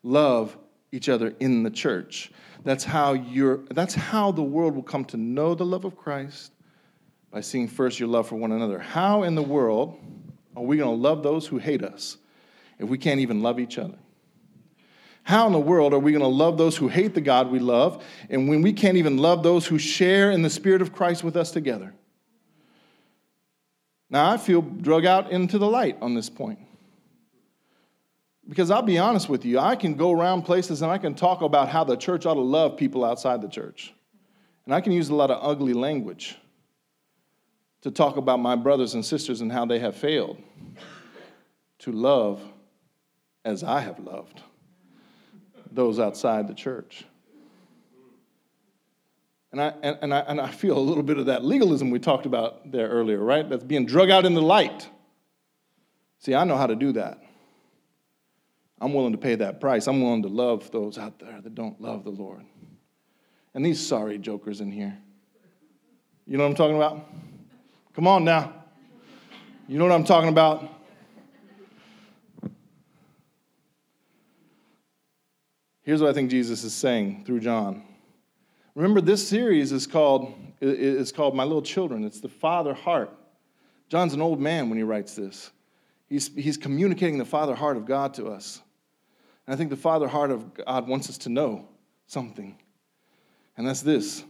[0.02, 0.56] love
[0.94, 2.30] each other in the church.
[2.62, 6.52] That's how, you're, that's how the world will come to know the love of Christ
[7.30, 8.78] by seeing first your love for one another.
[8.78, 9.98] How in the world
[10.56, 12.16] are we going to love those who hate us
[12.78, 13.98] if we can't even love each other?
[15.24, 17.58] How in the world are we going to love those who hate the God we
[17.58, 21.24] love and when we can't even love those who share in the Spirit of Christ
[21.24, 21.94] with us together?
[24.10, 26.60] Now, I feel drug out into the light on this point.
[28.48, 31.40] Because I'll be honest with you, I can go around places and I can talk
[31.40, 33.94] about how the church ought to love people outside the church.
[34.66, 36.36] And I can use a lot of ugly language
[37.82, 40.42] to talk about my brothers and sisters and how they have failed
[41.80, 42.42] to love
[43.44, 44.40] as I have loved
[45.70, 47.04] those outside the church.
[49.52, 51.98] And I, and, and, I, and I feel a little bit of that legalism we
[51.98, 53.48] talked about there earlier, right?
[53.48, 54.88] That's being drug out in the light.
[56.18, 57.23] See, I know how to do that.
[58.84, 59.86] I'm willing to pay that price.
[59.86, 62.44] I'm willing to love those out there that don't love the Lord.
[63.54, 64.98] And these sorry jokers in here.
[66.26, 67.08] You know what I'm talking about?
[67.94, 68.52] Come on now.
[69.68, 70.68] You know what I'm talking about?
[75.80, 77.84] Here's what I think Jesus is saying through John.
[78.74, 82.04] Remember, this series is called, is called My Little Children.
[82.04, 83.10] It's the father heart.
[83.88, 85.52] John's an old man when he writes this.
[86.06, 88.60] He's, he's communicating the father heart of God to us.
[89.46, 91.68] And I think the father heart of God wants us to know
[92.06, 92.56] something.
[93.56, 94.24] And that's this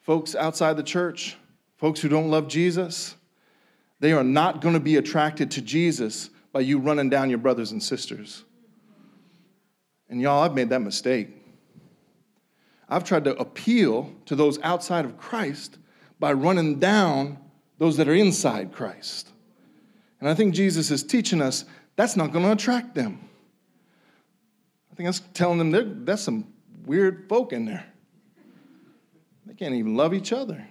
[0.00, 1.36] folks outside the church,
[1.76, 3.14] folks who don't love Jesus,
[4.00, 7.72] they are not going to be attracted to Jesus by you running down your brothers
[7.72, 8.44] and sisters.
[10.08, 11.28] And y'all, I've made that mistake.
[12.88, 15.76] I've tried to appeal to those outside of Christ
[16.18, 17.38] by running down
[17.76, 19.30] those that are inside Christ.
[20.20, 21.64] And I think Jesus is teaching us
[21.96, 23.27] that's not going to attract them.
[24.98, 26.52] I think that's telling them that's some
[26.84, 27.86] weird folk in there.
[29.46, 30.66] They can't even love each other.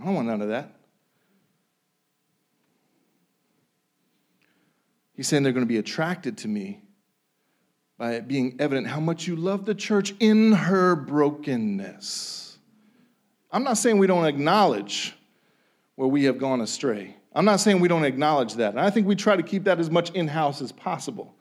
[0.00, 0.74] I don't want none of that.
[5.14, 6.82] He's saying they're going to be attracted to me
[7.98, 12.58] by it being evident how much you love the church in her brokenness.
[13.52, 15.14] I'm not saying we don't acknowledge
[15.94, 17.14] where we have gone astray.
[17.32, 18.70] I'm not saying we don't acknowledge that.
[18.70, 21.36] And I think we try to keep that as much in house as possible.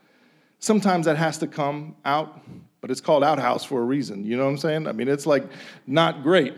[0.61, 2.39] Sometimes that has to come out,
[2.79, 4.25] but it's called outhouse for a reason.
[4.25, 4.87] You know what I'm saying?
[4.87, 5.43] I mean, it's like
[5.85, 6.53] not great.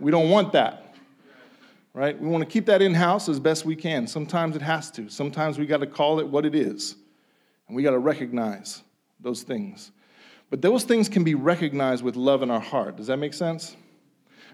[0.00, 0.94] We don't want that,
[1.94, 2.20] right?
[2.20, 4.08] We want to keep that in house as best we can.
[4.08, 5.08] Sometimes it has to.
[5.08, 6.96] Sometimes we got to call it what it is,
[7.68, 8.82] and we got to recognize
[9.20, 9.92] those things.
[10.50, 12.96] But those things can be recognized with love in our heart.
[12.96, 13.76] Does that make sense?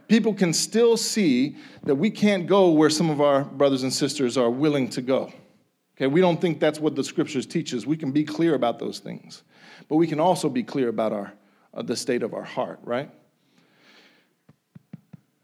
[0.08, 4.36] people can still see that we can't go where some of our brothers and sisters
[4.36, 5.32] are willing to go.
[6.02, 7.86] Okay, we don't think that's what the scriptures teaches.
[7.86, 9.44] We can be clear about those things,
[9.88, 11.32] but we can also be clear about our
[11.72, 13.08] uh, the state of our heart, right?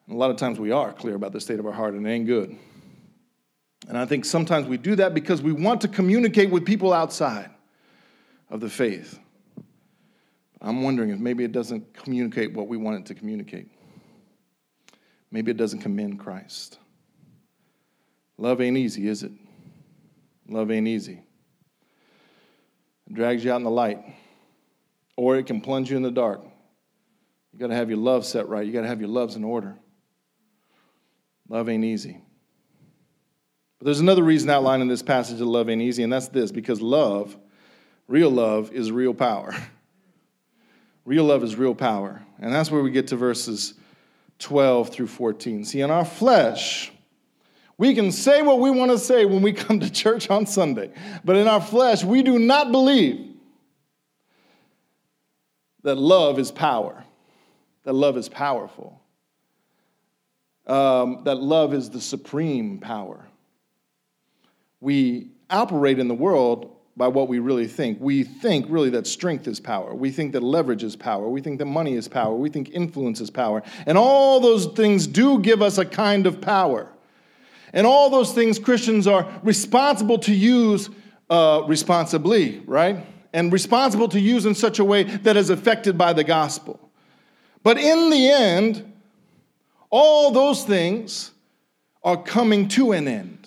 [0.09, 2.05] And a lot of times we are clear about the state of our heart, and
[2.05, 2.59] it ain't good.
[3.87, 7.51] And I think sometimes we do that because we want to communicate with people outside
[8.51, 9.16] of the faith.
[10.61, 13.71] I'm wondering if maybe it doesn't communicate what we want it to communicate.
[15.31, 16.81] Maybe it doesn't commend Christ.
[18.38, 19.31] Love ain't easy, is it?
[20.48, 21.22] Love ain't easy.
[23.06, 24.02] It drags you out in the light,
[25.16, 26.42] or it can plunge you in the dark.
[27.52, 28.66] You got to have your love set right.
[28.66, 29.76] You got to have your loves in order.
[31.48, 32.20] Love ain't easy.
[33.78, 36.50] But there's another reason outlined in this passage that love ain't easy, and that's this
[36.50, 37.37] because love,
[38.06, 39.54] real love, is real power.
[41.04, 42.22] real love is real power.
[42.38, 43.74] And that's where we get to verses
[44.40, 45.64] 12 through 14.
[45.64, 46.92] See, in our flesh,
[47.79, 50.91] we can say what we want to say when we come to church on Sunday,
[51.25, 53.25] but in our flesh, we do not believe
[55.85, 57.05] that love is power,
[57.85, 59.01] that love is powerful,
[60.67, 63.25] um, that love is the supreme power.
[64.81, 67.99] We operate in the world by what we really think.
[68.01, 69.95] We think really that strength is power.
[69.95, 71.29] We think that leverage is power.
[71.29, 72.35] We think that money is power.
[72.35, 73.62] We think influence is power.
[73.87, 76.93] And all those things do give us a kind of power.
[77.72, 80.90] And all those things Christians are responsible to use
[81.31, 83.04] uh, responsibly, right?
[83.33, 86.81] And responsible to use in such a way that is affected by the gospel.
[87.62, 88.92] But in the end,
[89.90, 91.33] all those things
[92.02, 93.38] are coming to an end.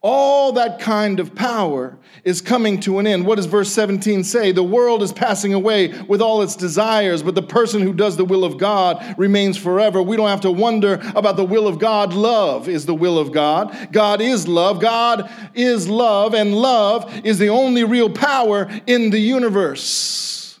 [0.00, 3.26] All that kind of power is coming to an end.
[3.26, 4.52] What does verse 17 say?
[4.52, 8.24] The world is passing away with all its desires, but the person who does the
[8.24, 10.00] will of God remains forever.
[10.00, 12.14] We don't have to wonder about the will of God.
[12.14, 13.88] Love is the will of God.
[13.90, 14.80] God is love.
[14.80, 20.60] God is love, and love is the only real power in the universe.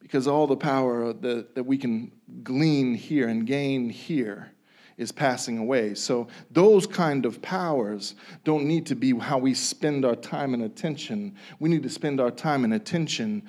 [0.00, 2.12] Because all the power that, that we can
[2.44, 4.52] glean here and gain here
[4.98, 5.94] is passing away.
[5.94, 10.64] So those kind of powers don't need to be how we spend our time and
[10.64, 11.36] attention.
[11.60, 13.44] We need to spend our time and attention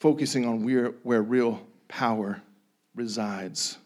[0.00, 2.42] focusing on where, where real power
[2.94, 3.76] resides.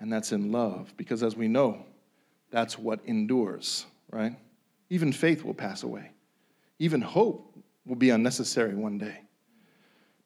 [0.00, 0.92] And that's in love.
[0.96, 1.86] Because as we know,
[2.50, 4.34] that's what endures, right?
[4.90, 6.10] Even faith will pass away.
[6.80, 9.20] Even hope will be unnecessary one day.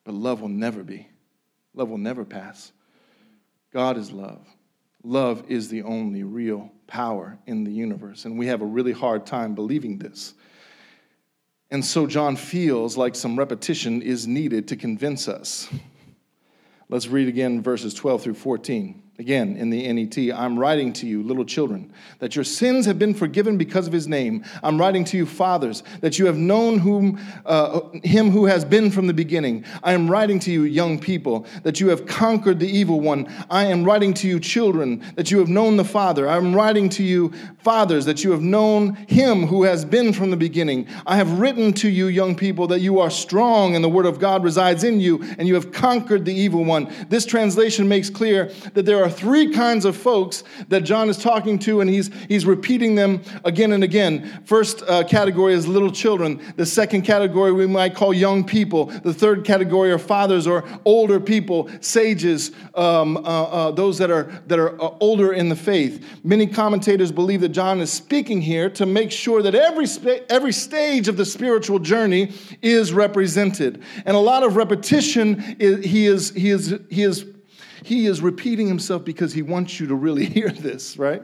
[0.04, 1.08] But love will never be.
[1.74, 2.72] Love will never pass.
[3.70, 4.46] God is love
[5.02, 8.24] love is the only real power in the universe.
[8.24, 10.34] And we have a really hard time believing this.
[11.70, 15.68] And so John feels like some repetition is needed to convince us.
[16.88, 19.02] Let's read again verses 12 through 14.
[19.20, 23.12] Again, in the NET, I'm writing to you, little children, that your sins have been
[23.12, 24.42] forgiven because of his name.
[24.62, 28.90] I'm writing to you, fathers, that you have known whom, uh, him who has been
[28.90, 29.66] from the beginning.
[29.82, 33.30] I am writing to you, young people, that you have conquered the evil one.
[33.50, 36.26] I am writing to you, children, that you have known the Father.
[36.26, 40.30] I am writing to you, fathers, that you have known him who has been from
[40.30, 40.88] the beginning.
[41.06, 44.18] I have written to you, young people, that you are strong and the word of
[44.18, 46.90] God resides in you, and you have conquered the evil one.
[47.10, 51.18] This translation makes clear that there are are three kinds of folks that John is
[51.18, 54.42] talking to, and he's, he's repeating them again and again.
[54.44, 56.40] First uh, category is little children.
[56.56, 58.86] The second category we might call young people.
[58.86, 64.42] The third category are fathers or older people, sages, um, uh, uh, those that are,
[64.46, 66.04] that are uh, older in the faith.
[66.22, 69.86] Many commentators believe that John is speaking here to make sure that every,
[70.28, 73.82] every stage of the spiritual journey is represented.
[74.06, 77.24] And a lot of repetition, is, he, is, he, is, he is
[77.84, 81.22] he is repeating himself because he wants you to really hear this, right?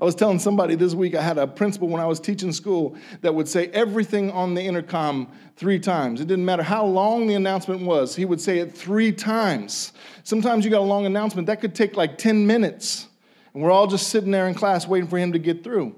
[0.00, 2.96] I was telling somebody this week, I had a principal when I was teaching school
[3.20, 6.20] that would say everything on the intercom three times.
[6.20, 9.92] It didn't matter how long the announcement was, he would say it three times.
[10.22, 13.08] Sometimes you got a long announcement, that could take like 10 minutes.
[13.52, 15.94] And we're all just sitting there in class waiting for him to get through.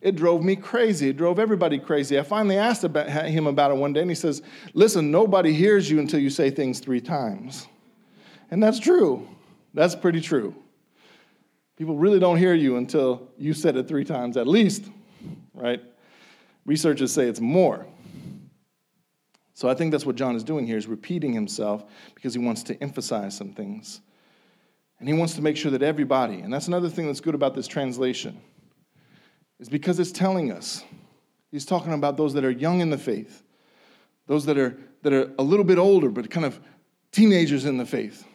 [0.00, 1.10] It drove me crazy.
[1.10, 2.18] It drove everybody crazy.
[2.18, 4.42] I finally asked about him about it one day, and he says,
[4.74, 7.68] Listen, nobody hears you until you say things three times.
[8.52, 9.26] And that's true.
[9.72, 10.54] That's pretty true.
[11.78, 14.84] People really don't hear you until you said it three times at least,
[15.54, 15.82] right?
[16.66, 17.86] Researchers say it's more.
[19.54, 21.82] So I think that's what John is doing here is repeating himself
[22.14, 24.02] because he wants to emphasize some things.
[25.00, 27.54] And he wants to make sure that everybody, and that's another thing that's good about
[27.54, 28.38] this translation,
[29.60, 30.84] is because it's telling us.
[31.50, 33.44] He's talking about those that are young in the faith,
[34.26, 36.60] those that are that are a little bit older, but kind of
[37.12, 38.26] teenagers in the faith.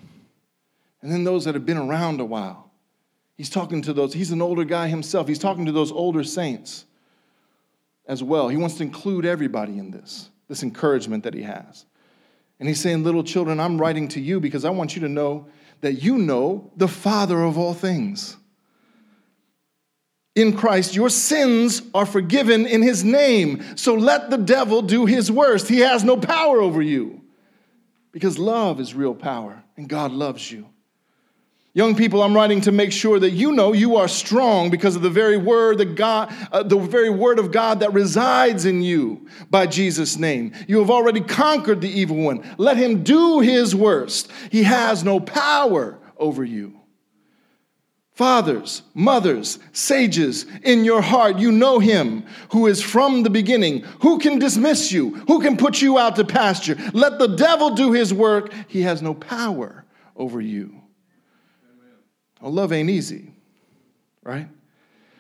[1.01, 2.71] And then those that have been around a while.
[3.37, 5.27] He's talking to those, he's an older guy himself.
[5.27, 6.85] He's talking to those older saints
[8.07, 8.49] as well.
[8.49, 11.85] He wants to include everybody in this, this encouragement that he has.
[12.59, 15.47] And he's saying, Little children, I'm writing to you because I want you to know
[15.81, 18.35] that you know the Father of all things.
[20.33, 23.63] In Christ, your sins are forgiven in his name.
[23.75, 25.67] So let the devil do his worst.
[25.67, 27.21] He has no power over you
[28.11, 30.67] because love is real power and God loves you.
[31.77, 35.03] Young people, I'm writing to make sure that you know you are strong because of
[35.03, 39.27] the very word that God, uh, the very word of God that resides in you
[39.51, 40.53] by Jesus' name.
[40.67, 42.43] You have already conquered the evil one.
[42.57, 44.31] Let him do his worst.
[44.49, 46.79] He has no power over you.
[48.13, 53.81] Fathers, mothers, sages, in your heart, you know him who is from the beginning.
[54.01, 55.17] Who can dismiss you?
[55.27, 56.75] Who can put you out to pasture?
[56.93, 58.51] Let the devil do his work.
[58.67, 60.76] He has no power over you.
[62.47, 63.33] Well, love ain't easy,
[64.23, 64.47] right?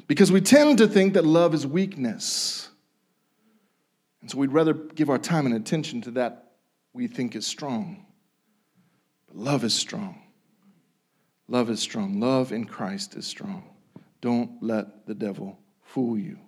[0.07, 2.69] Because we tend to think that love is weakness.
[4.21, 6.53] And so we'd rather give our time and attention to that
[6.93, 8.05] we think is strong.
[9.27, 10.21] But love is strong.
[11.49, 12.21] Love is strong.
[12.21, 13.75] Love in Christ is strong.
[14.21, 16.39] Don't let the devil fool you.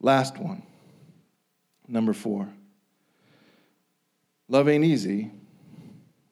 [0.00, 0.62] Last one,
[1.88, 2.48] number four.
[4.46, 5.32] Love ain't easy,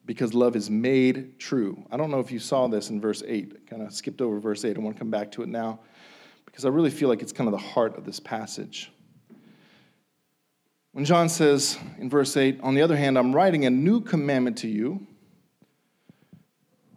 [0.07, 1.85] because love is made true.
[1.91, 3.67] I don't know if you saw this in verse 8.
[3.67, 4.77] Kind of skipped over verse 8.
[4.77, 5.81] I want to come back to it now
[6.45, 8.91] because I really feel like it's kind of the heart of this passage.
[10.93, 14.57] When John says in verse 8, on the other hand, I'm writing a new commandment
[14.59, 15.07] to you.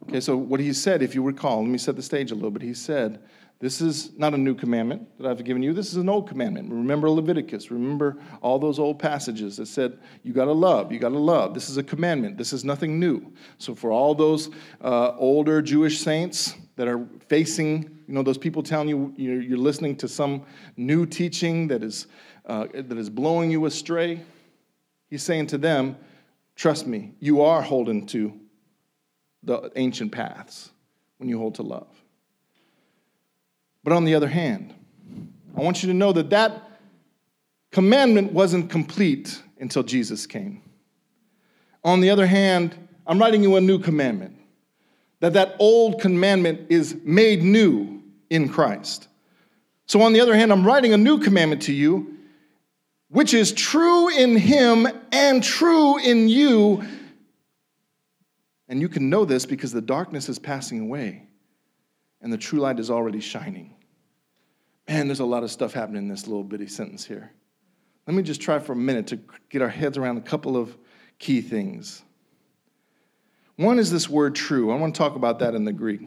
[0.07, 2.51] Okay, so what he said, if you recall, let me set the stage a little
[2.51, 2.61] bit.
[2.61, 3.21] He said,
[3.59, 5.73] this is not a new commandment that I've given you.
[5.73, 6.71] This is an old commandment.
[6.71, 7.69] Remember Leviticus.
[7.69, 11.53] Remember all those old passages that said, you got to love, you got to love.
[11.53, 12.37] This is a commandment.
[12.37, 13.33] This is nothing new.
[13.57, 14.49] So, for all those
[14.81, 19.57] uh, older Jewish saints that are facing, you know, those people telling you you're, you're
[19.57, 20.45] listening to some
[20.77, 22.07] new teaching that is,
[22.45, 24.21] uh, that is blowing you astray,
[25.09, 25.97] he's saying to them,
[26.55, 28.39] trust me, you are holding to
[29.43, 30.71] the ancient paths
[31.17, 31.87] when you hold to love.
[33.83, 34.73] But on the other hand,
[35.57, 36.69] I want you to know that that
[37.71, 40.61] commandment wasn't complete until Jesus came.
[41.83, 42.75] On the other hand,
[43.07, 44.35] I'm writing you a new commandment.
[45.21, 49.07] That that old commandment is made new in Christ.
[49.85, 52.17] So on the other hand, I'm writing a new commandment to you,
[53.09, 56.83] which is true in him and true in you.
[58.67, 61.28] And you can know this because the darkness is passing away
[62.21, 63.75] and the true light is already shining.
[64.87, 67.31] Man, there's a lot of stuff happening in this little bitty sentence here.
[68.07, 70.75] Let me just try for a minute to get our heads around a couple of
[71.19, 72.01] key things.
[73.55, 74.71] One is this word true.
[74.71, 76.01] I want to talk about that in the Greek.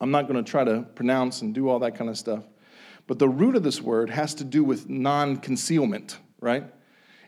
[0.00, 2.44] I'm not going to try to pronounce and do all that kind of stuff.
[3.06, 6.64] But the root of this word has to do with non concealment, right?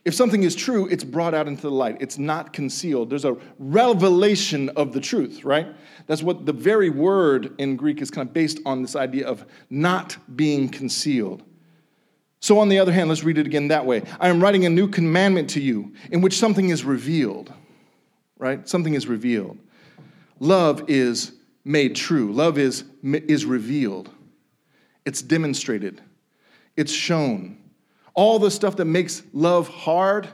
[0.05, 1.99] If something is true, it's brought out into the light.
[2.01, 3.11] It's not concealed.
[3.11, 5.69] There's a revelation of the truth, right?
[6.07, 9.45] That's what the very word in Greek is kind of based on this idea of
[9.69, 11.43] not being concealed.
[12.43, 14.03] So, on the other hand, let's read it again that way.
[14.19, 17.53] I am writing a new commandment to you in which something is revealed,
[18.39, 18.67] right?
[18.67, 19.59] Something is revealed.
[20.39, 21.33] Love is
[21.65, 24.11] made true, love is, is revealed,
[25.05, 26.01] it's demonstrated,
[26.77, 27.59] it's shown.
[28.15, 30.29] All the stuff that makes love hard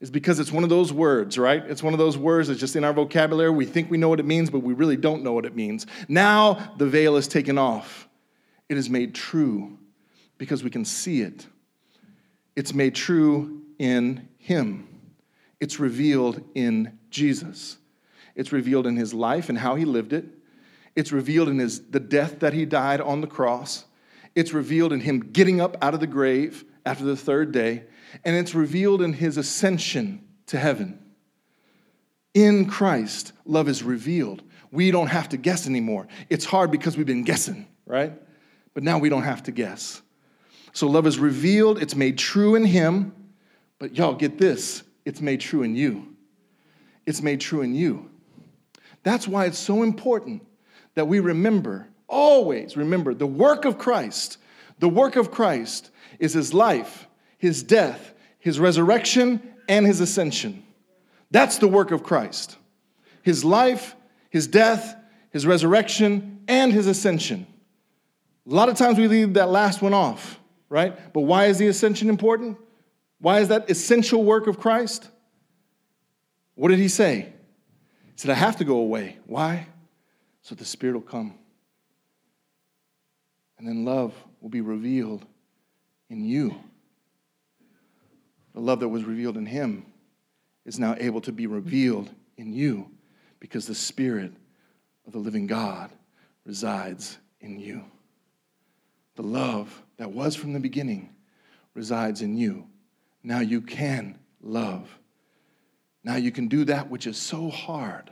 [0.00, 1.62] is because it's one of those words, right?
[1.66, 3.50] It's one of those words that's just in our vocabulary.
[3.50, 5.86] We think we know what it means, but we really don't know what it means.
[6.08, 8.08] Now the veil is taken off.
[8.68, 9.78] It is made true
[10.36, 11.46] because we can see it.
[12.54, 14.88] It's made true in Him,
[15.60, 17.78] it's revealed in Jesus.
[18.34, 20.24] It's revealed in His life and how He lived it.
[20.94, 23.84] It's revealed in his, the death that He died on the cross.
[24.36, 27.84] It's revealed in Him getting up out of the grave after the third day,
[28.24, 30.98] and it's revealed in his ascension to heaven.
[32.32, 34.42] In Christ, love is revealed.
[34.70, 36.08] We don't have to guess anymore.
[36.30, 38.14] It's hard because we've been guessing, right?
[38.72, 40.00] But now we don't have to guess.
[40.72, 43.12] So love is revealed, it's made true in him,
[43.78, 46.16] but y'all get this it's made true in you.
[47.04, 48.10] It's made true in you.
[49.02, 50.46] That's why it's so important
[50.94, 54.38] that we remember, always remember, the work of Christ.
[54.78, 57.06] The work of Christ is his life,
[57.38, 60.62] his death, his resurrection, and his ascension.
[61.30, 62.56] That's the work of Christ.
[63.22, 63.94] His life,
[64.30, 64.96] his death,
[65.30, 67.46] his resurrection, and his ascension.
[68.50, 70.40] A lot of times we leave that last one off,
[70.70, 71.12] right?
[71.12, 72.56] But why is the ascension important?
[73.20, 75.08] Why is that essential work of Christ?
[76.54, 77.32] What did he say?
[78.04, 79.18] He said, I have to go away.
[79.26, 79.66] Why?
[80.42, 81.34] So the Spirit will come.
[83.58, 85.26] And then love will be revealed
[86.10, 86.54] in you.
[88.54, 89.86] The love that was revealed in him
[90.64, 92.90] is now able to be revealed in you
[93.40, 94.32] because the Spirit
[95.06, 95.90] of the living God
[96.44, 97.84] resides in you.
[99.16, 101.14] The love that was from the beginning
[101.74, 102.66] resides in you.
[103.22, 104.88] Now you can love.
[106.04, 108.10] Now you can do that which is so hard.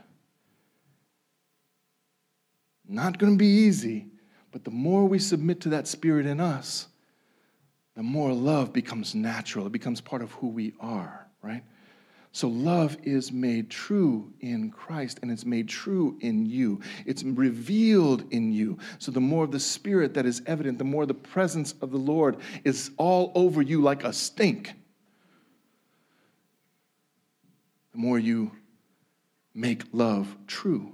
[2.87, 4.07] Not going to be easy,
[4.51, 6.87] but the more we submit to that spirit in us,
[7.97, 9.65] the more love becomes natural.
[9.65, 11.63] It becomes part of who we are, right?
[12.31, 16.79] So love is made true in Christ and it's made true in you.
[17.07, 18.77] It's revealed in you.
[18.99, 21.97] So the more of the Spirit that is evident, the more the presence of the
[21.97, 24.73] Lord is all over you like a stink.
[27.93, 28.51] The more you
[29.55, 30.93] make love true,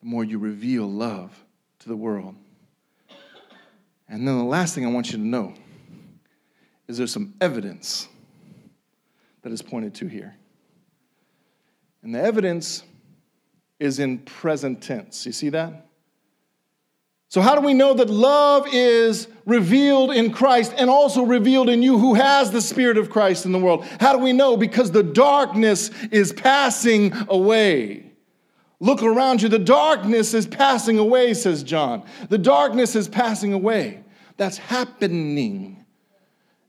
[0.00, 1.44] the more you reveal love
[1.80, 2.34] to the world.
[4.08, 5.54] And then the last thing I want you to know
[6.88, 8.08] is there's some evidence
[9.42, 10.36] that is pointed to here.
[12.02, 12.82] And the evidence
[13.80, 15.24] is in present tense.
[15.26, 15.86] You see that?
[17.28, 21.82] So, how do we know that love is revealed in Christ and also revealed in
[21.82, 23.84] you who has the Spirit of Christ in the world?
[23.98, 24.56] How do we know?
[24.56, 28.12] Because the darkness is passing away.
[28.84, 29.48] Look around you.
[29.48, 32.02] The darkness is passing away, says John.
[32.28, 34.04] The darkness is passing away.
[34.36, 35.86] That's happening.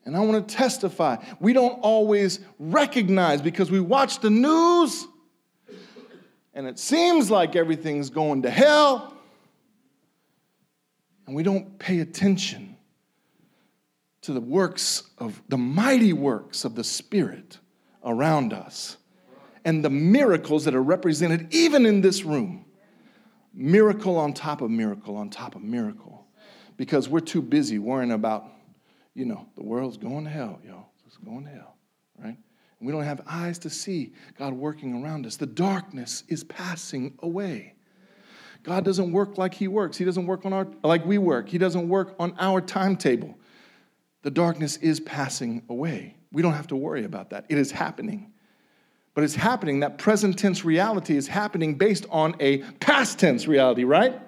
[0.05, 1.17] And I want to testify.
[1.41, 5.05] We don't always recognize because we watch the news
[6.53, 9.13] and it seems like everything's going to hell.
[11.27, 12.77] And we don't pay attention
[14.21, 17.59] to the works of the mighty works of the Spirit
[18.05, 18.95] around us
[19.65, 22.65] and the miracles that are represented even in this room.
[23.53, 26.27] Miracle on top of miracle on top of miracle.
[26.77, 28.45] Because we're too busy worrying about,
[29.15, 30.85] you know, the world's going to hell, yo.
[31.07, 31.75] It's going to hell,
[32.21, 32.37] right?
[32.81, 35.37] We don't have eyes to see God working around us.
[35.37, 37.73] The darkness is passing away.
[38.61, 39.97] God doesn't work like He works.
[39.97, 41.47] He doesn't work on our like we work.
[41.47, 43.37] He doesn't work on our timetable.
[44.23, 46.17] The darkness is passing away.
[46.31, 47.45] We don't have to worry about that.
[47.47, 48.33] It is happening
[49.15, 49.79] but it's happening.
[49.79, 54.21] That present tense reality is happening based on a past tense reality, right?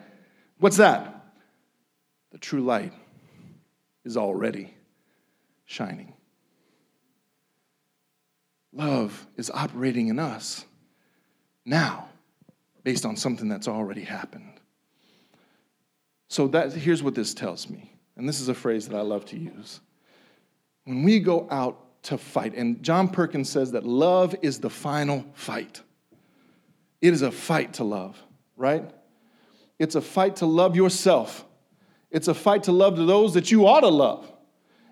[0.57, 1.13] What's that?
[2.31, 2.93] The true light
[4.05, 4.73] is already
[5.65, 6.13] shining.
[8.73, 10.65] Love is operating in us
[11.65, 12.07] now
[12.83, 14.53] based on something that's already happened.
[16.29, 17.91] So that here's what this tells me.
[18.15, 19.81] And this is a phrase that I love to use.
[20.85, 22.53] When we go out to fight.
[22.55, 25.81] And John Perkins says that love is the final fight.
[27.01, 28.17] It is a fight to love,
[28.55, 28.89] right?
[29.77, 31.45] It's a fight to love yourself.
[32.09, 34.31] It's a fight to love those that you ought to love.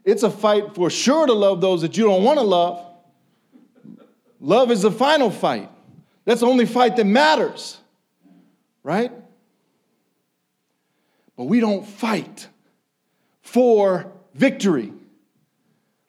[0.03, 2.86] It's a fight for sure to love those that you don't want to love.
[4.41, 5.72] Love is the final fight.
[6.26, 7.80] That's the only fight that matters,
[8.84, 9.11] right?
[11.38, 12.49] But we don't fight
[13.41, 14.91] for victory.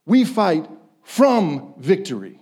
[0.05, 0.69] We fight
[1.07, 2.37] from victory.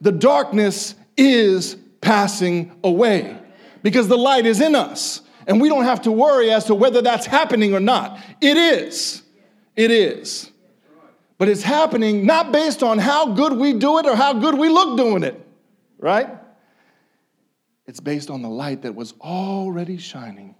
[0.00, 3.36] The darkness is passing away
[3.82, 5.20] because the light is in us.
[5.46, 8.18] And we don't have to worry as to whether that's happening or not.
[8.40, 9.22] It is.
[9.76, 10.50] It is.
[11.36, 14.70] But it's happening not based on how good we do it or how good we
[14.70, 15.38] look doing it,
[15.98, 16.30] right?
[17.86, 20.54] It's based on the light that was already shining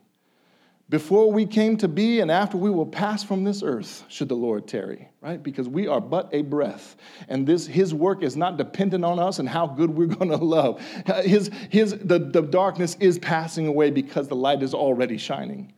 [0.90, 4.34] before we came to be and after we will pass from this earth, should the
[4.34, 5.42] Lord tarry, right?
[5.42, 6.96] Because we are but a breath.
[7.28, 10.36] And this his work is not dependent on us and how good we're going to
[10.36, 10.80] love.
[11.22, 15.74] His, his, the, the darkness is passing away because the light is already shining.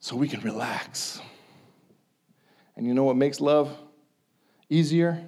[0.00, 1.20] So we can relax.
[2.76, 3.76] And you know what makes love
[4.70, 5.22] easier?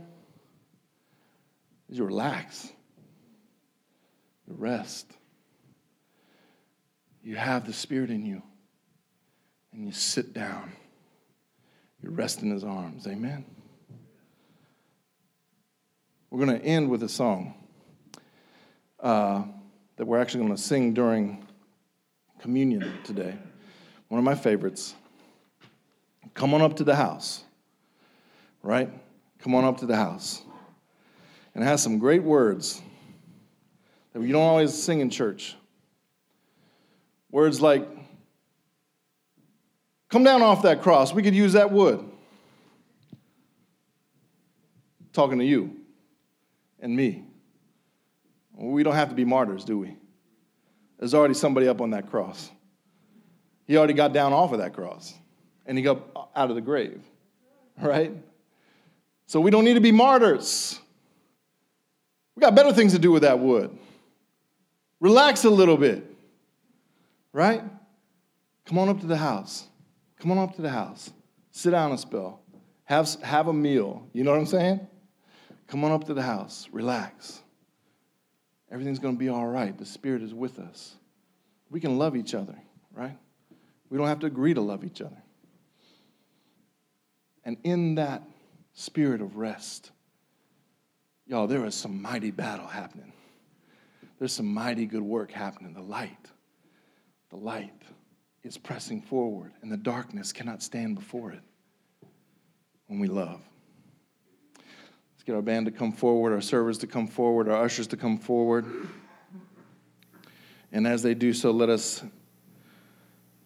[1.91, 2.73] Is you relax.
[4.47, 5.13] You rest
[7.23, 8.43] you have the Spirit in you
[9.73, 10.73] and you sit down.
[12.03, 13.07] You rest in His arms.
[13.07, 13.45] Amen.
[16.31, 17.55] We're going to end with a song.
[19.01, 19.43] uh,
[19.97, 21.47] that we're actually going to sing during
[22.41, 23.37] communion today.
[24.09, 24.95] One of my favorites.
[26.35, 27.45] Come on up to the house,
[28.63, 28.91] right?
[29.41, 30.43] Come on up to the house.
[31.55, 32.81] And it has some great words
[34.13, 35.57] that you don't always sing in church.
[37.31, 37.89] Words like,
[40.09, 41.13] come down off that cross.
[41.13, 42.05] We could use that wood.
[45.13, 45.77] Talking to you
[46.81, 47.25] and me.
[48.57, 49.97] We don't have to be martyrs, do we?
[50.99, 52.51] There's already somebody up on that cross.
[53.67, 55.15] He already got down off of that cross
[55.65, 57.03] and he got out of the grave,
[57.81, 58.13] right?
[59.27, 60.81] So we don't need to be martyrs.
[62.35, 63.77] We got better things to do with that wood.
[64.99, 66.05] Relax a little bit,
[67.33, 67.63] right?
[68.67, 69.67] Come on up to the house.
[70.19, 71.13] Come on up to the house.
[71.51, 72.41] Sit down a spell.
[72.85, 74.07] Have, have a meal.
[74.13, 74.87] You know what I'm saying?
[75.67, 76.69] Come on up to the house.
[76.73, 77.41] Relax.
[78.71, 79.77] Everything's going to be all right.
[79.77, 80.95] The Spirit is with us.
[81.71, 82.57] We can love each other,
[82.93, 83.17] right?
[83.89, 85.23] We don't have to agree to love each other.
[87.45, 88.23] And in that
[88.73, 89.91] spirit of rest,
[91.27, 93.13] y'all, there is some mighty battle happening.
[94.19, 95.73] There's some mighty good work happening.
[95.73, 96.31] The light,
[97.31, 97.73] the light
[98.43, 101.43] is pressing forward, and the darkness cannot stand before it
[102.87, 103.41] when we love.
[104.57, 107.97] Let's get our band to come forward, our servers to come forward, our ushers to
[107.97, 108.65] come forward.
[110.73, 112.03] And as they do so, let us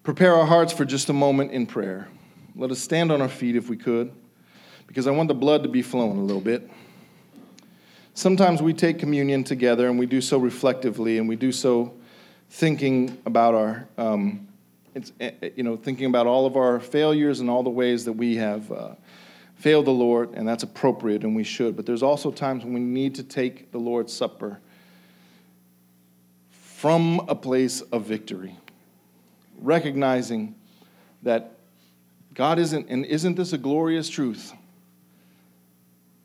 [0.02, 2.08] prepare our hearts for just a moment in prayer.
[2.54, 4.12] Let us stand on our feet if we could,
[4.86, 6.70] because I want the blood to be flowing a little bit.
[8.14, 11.94] Sometimes we take communion together and we do so reflectively and we do so
[12.50, 14.46] thinking about our, um,
[14.94, 18.12] eh, eh, you know, thinking about all of our failures and all the ways that
[18.12, 18.70] we have.
[18.70, 18.94] Uh,
[19.56, 21.76] fail the Lord, and that's appropriate, and we should.
[21.76, 24.60] But there's also times when we need to take the Lord's Supper
[26.50, 28.54] from a place of victory,
[29.58, 30.54] recognizing
[31.22, 31.52] that
[32.34, 34.52] God isn't, and isn't this a glorious truth?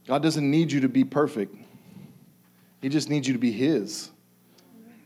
[0.06, 1.56] God doesn't need you to be perfect.
[2.82, 4.10] He just needs you to be His.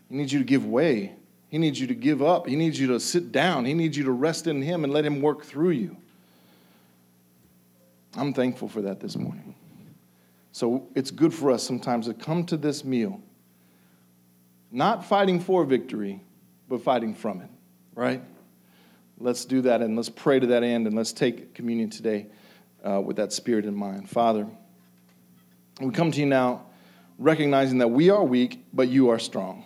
[0.08, 1.14] He needs you to give way.
[1.48, 2.46] He needs you to give up.
[2.46, 3.64] He needs you to sit down.
[3.64, 5.96] He needs you to rest in Him and let Him work through you.
[8.16, 9.54] I'm thankful for that this morning.
[10.52, 13.20] So it's good for us sometimes to come to this meal,
[14.70, 16.20] not fighting for victory,
[16.68, 17.50] but fighting from it,
[17.94, 18.22] right?
[19.18, 22.26] Let's do that and let's pray to that end and let's take communion today
[22.84, 24.08] uh, with that spirit in mind.
[24.08, 24.46] Father,
[25.80, 26.66] we come to you now
[27.18, 29.64] recognizing that we are weak, but you are strong.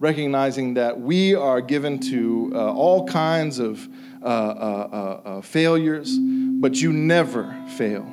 [0.00, 3.88] Recognizing that we are given to uh, all kinds of
[4.22, 6.18] uh, uh, uh, uh failures
[6.60, 8.04] but you never fail.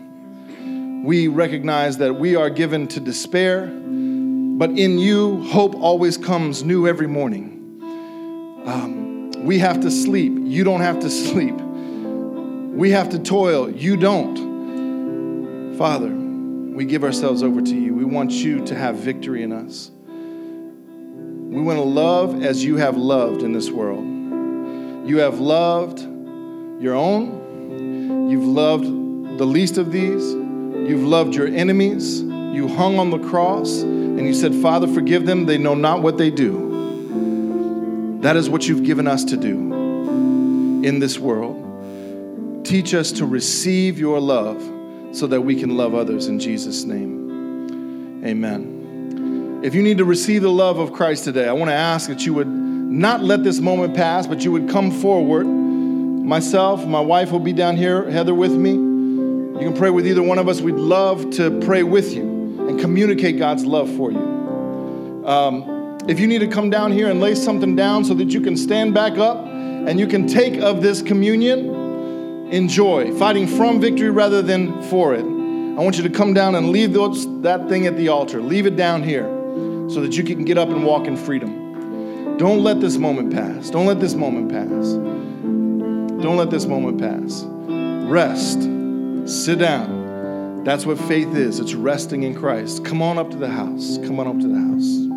[1.03, 6.87] We recognize that we are given to despair, but in you, hope always comes new
[6.87, 7.53] every morning.
[8.65, 10.33] Um, we have to sleep.
[10.37, 11.55] You don't have to sleep.
[11.55, 13.69] We have to toil.
[13.69, 15.75] You don't.
[15.77, 17.93] Father, we give ourselves over to you.
[17.93, 19.91] We want you to have victory in us.
[21.55, 24.03] We want to love as you have loved in this world.
[25.07, 26.01] You have loved
[26.81, 28.83] your own, You've loved
[29.37, 30.33] the least of these.
[30.33, 32.21] You've loved your enemies.
[32.21, 35.45] You hung on the cross and you said, Father, forgive them.
[35.45, 38.19] They know not what they do.
[38.21, 39.57] That is what you've given us to do
[40.83, 42.65] in this world.
[42.65, 44.61] Teach us to receive your love
[45.11, 48.25] so that we can love others in Jesus' name.
[48.25, 48.74] Amen.
[49.65, 52.23] If you need to receive the love of Christ today, I want to ask that
[52.23, 57.31] you would not let this moment pass, but you would come forward myself, my wife
[57.31, 58.73] will be down here, Heather with me.
[58.73, 60.61] You can pray with either one of us.
[60.61, 62.21] We'd love to pray with you
[62.69, 65.25] and communicate God's love for you.
[65.25, 68.41] Um, if you need to come down here and lay something down so that you
[68.41, 74.11] can stand back up and you can take of this communion, enjoy, fighting from victory
[74.11, 75.23] rather than for it.
[75.25, 78.43] I want you to come down and leave those, that thing at the altar.
[78.43, 79.34] Leave it down here
[79.87, 82.37] so that you can get up and walk in freedom.
[82.37, 83.69] Don't let this moment pass.
[83.69, 84.93] Don't let this moment pass.
[86.21, 87.43] Don't let this moment pass.
[88.09, 88.61] Rest.
[89.25, 90.63] Sit down.
[90.63, 92.83] That's what faith is it's resting in Christ.
[92.83, 93.99] Come on up to the house.
[93.99, 95.14] Come on up to the house.